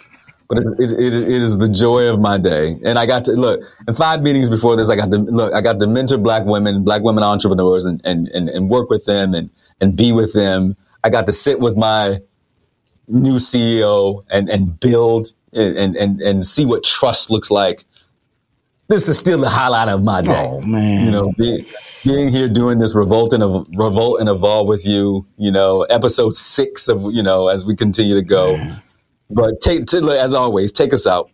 [0.49, 3.61] But it, it, it, is the joy of my day, and I got to look.
[3.87, 5.53] In five meetings before this, I got to look.
[5.53, 9.05] I got to mentor black women, black women entrepreneurs, and and and, and work with
[9.05, 10.75] them and and be with them.
[11.05, 12.21] I got to sit with my
[13.09, 17.85] new CEO and and build and and and see what trust looks like.
[18.89, 20.49] This is still the highlight of my day.
[20.49, 21.05] Oh man.
[21.05, 21.67] You know, being,
[22.07, 25.27] being here doing this revolt and Ev- revolt and evolve with you.
[25.37, 28.57] You know, episode six of you know as we continue to go.
[29.31, 31.31] But take to, as always, take us out.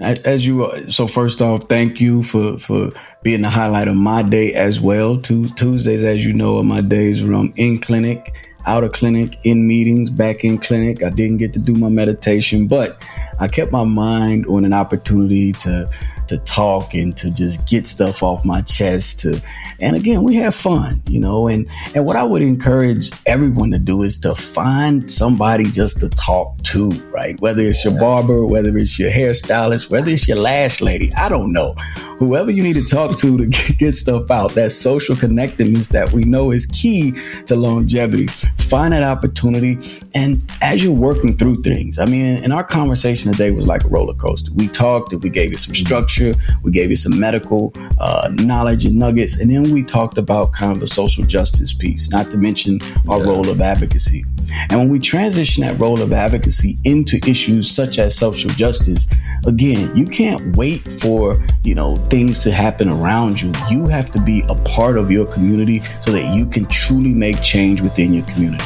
[0.00, 2.90] As you, uh, so first off, thank you for for
[3.22, 5.18] being the highlight of my day as well.
[5.20, 8.34] Two Tuesdays, as you know, are my days where I'm in clinic,
[8.66, 11.04] out of clinic, in meetings, back in clinic.
[11.04, 13.00] I didn't get to do my meditation, but
[13.38, 15.88] I kept my mind on an opportunity to
[16.28, 19.20] to talk and to just get stuff off my chest.
[19.20, 19.40] To
[19.80, 21.48] and again, we have fun, you know.
[21.48, 26.08] And and what I would encourage everyone to do is to find somebody just to
[26.10, 27.38] talk to, right?
[27.40, 31.52] Whether it's your barber, whether it's your hairstylist, whether it's your lash lady, I don't
[31.52, 31.74] know.
[32.18, 36.12] Whoever you need to talk to to get, get stuff out, that social connectedness that
[36.12, 37.12] we know is key
[37.46, 38.28] to longevity.
[38.58, 43.50] Find that opportunity, and as you're working through things, I mean, and our conversation today
[43.50, 44.52] was like a roller coaster.
[44.54, 45.84] We talked, and we gave you some mm-hmm.
[45.84, 46.13] structure,
[46.62, 50.72] we gave you some medical uh, knowledge and nuggets, and then we talked about kind
[50.72, 54.24] of the social justice piece, not to mention our role of advocacy.
[54.70, 59.08] And when we transition that role of advocacy into issues such as social justice,
[59.46, 63.52] again, you can't wait for, you know, things to happen around you.
[63.70, 67.42] You have to be a part of your community so that you can truly make
[67.42, 68.64] change within your community.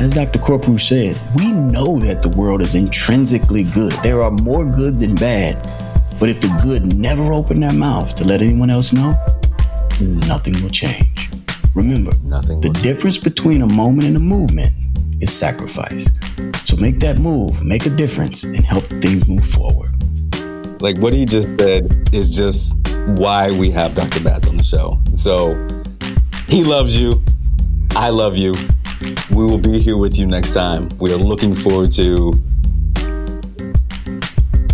[0.00, 0.38] As Dr.
[0.38, 3.92] Corpu said, we know that the world is intrinsically good.
[4.02, 5.56] There are more good than bad.
[6.20, 9.14] But if the good never open their mouth to let anyone else know,
[10.28, 11.30] nothing will change.
[11.74, 14.70] Remember, Nothing the difference between a moment and a movement
[15.22, 16.10] is sacrifice.
[16.64, 19.90] So make that move, make a difference, and help things move forward.
[20.82, 22.76] Like what he just said is just
[23.16, 24.22] why we have Dr.
[24.22, 24.98] Batts on the show.
[25.14, 25.54] So
[26.48, 27.14] he loves you.
[27.96, 28.52] I love you.
[29.30, 30.90] We will be here with you next time.
[30.98, 32.32] We are looking forward to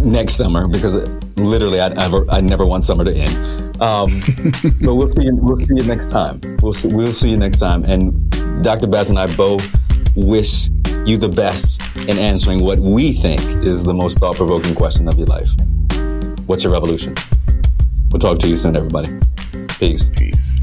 [0.04, 3.56] next summer because literally I, I, I never want summer to end.
[3.80, 4.10] Um,
[4.80, 5.24] but we'll see.
[5.24, 6.40] You, we'll see you next time.
[6.62, 7.84] We'll see, we'll see you next time.
[7.84, 8.30] And
[8.62, 8.86] Dr.
[8.86, 9.64] Batts and I both
[10.16, 10.68] wish
[11.04, 15.26] you the best in answering what we think is the most thought-provoking question of your
[15.26, 15.48] life.
[16.46, 17.14] What's your revolution?
[18.10, 19.10] We'll talk to you soon, everybody.
[19.78, 20.08] Peace.
[20.08, 20.55] Peace.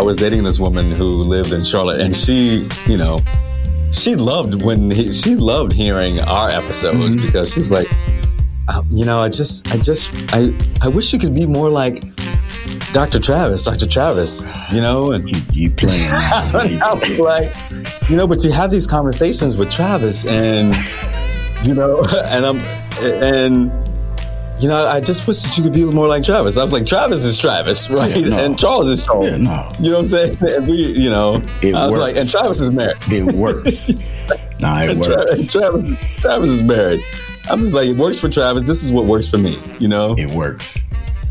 [0.00, 3.18] I was dating this woman who lived in Charlotte, and she, you know,
[3.92, 7.26] she loved when he, she loved hearing our episodes Mm-hmm.
[7.26, 7.86] because she was like,
[8.68, 12.02] uh, you know, I just, I just, I, I wish you could be more like
[12.94, 13.20] Dr.
[13.20, 13.86] Travis, Dr.
[13.86, 17.52] Travis, you know, and You, you playing I was like,
[18.08, 20.74] you know, but you have these conversations with Travis, and
[21.68, 22.56] you know, and I'm,
[23.02, 23.70] and
[24.60, 26.56] you know, I just wish that you could be more like Travis.
[26.56, 28.14] I was like, Travis is Travis, right?
[28.16, 28.38] Yeah, no.
[28.38, 29.26] And Charles is Charles.
[29.26, 29.70] Yeah, no.
[29.80, 30.36] You know what I'm saying?
[30.56, 32.00] And we, you know, It I was works.
[32.00, 32.96] like, and Travis is married.
[33.10, 33.88] It works.
[34.60, 35.32] nah, it And works.
[35.32, 37.00] and Travis, Travis is married.
[37.50, 38.64] I'm just like, it works for Travis.
[38.64, 39.58] This is what works for me.
[39.78, 40.14] You know?
[40.18, 40.78] It works.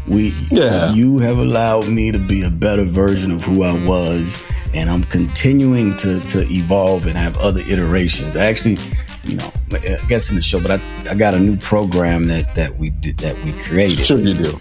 [0.07, 0.91] We, Yeah.
[0.93, 5.03] you have allowed me to be a better version of who I was, and I'm
[5.03, 8.36] continuing to to evolve and have other iterations.
[8.36, 8.77] I actually,
[9.24, 12.55] you know, I guess in the show, but I, I got a new program that
[12.55, 14.05] that we did that we created.
[14.05, 14.51] Sure, you do.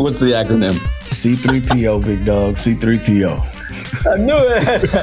[0.00, 0.72] What's the acronym?
[1.08, 2.54] C3PO, big dog.
[2.54, 3.40] C3PO.
[4.06, 4.94] I knew it.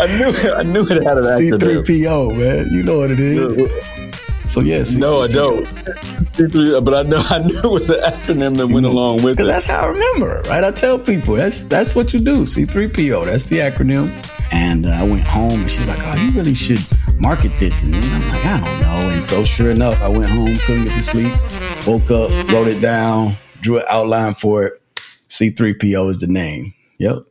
[0.00, 0.52] I knew it.
[0.54, 1.82] I knew it had an acronym.
[1.82, 2.68] C3PO, man.
[2.70, 3.56] You know what it is.
[4.50, 4.98] So yeah, C3PO.
[4.98, 5.64] No, I don't.
[6.34, 8.96] C3, but I know I knew it was the acronym that went mm-hmm.
[8.96, 9.52] along with Because it.
[9.52, 10.64] that's how I remember it, right?
[10.64, 12.42] I tell people that's that's what you do.
[12.42, 14.10] C3PO, that's the acronym.
[14.54, 16.78] And uh, I went home and she's like, oh, you really should
[17.18, 17.82] market this.
[17.82, 19.10] And I'm like, I don't know.
[19.16, 21.32] And so sure enough, I went home, couldn't get to sleep,
[21.86, 24.80] woke up, wrote it down, drew an outline for it.
[24.94, 26.72] C3PO is the name.
[26.98, 27.24] Yep.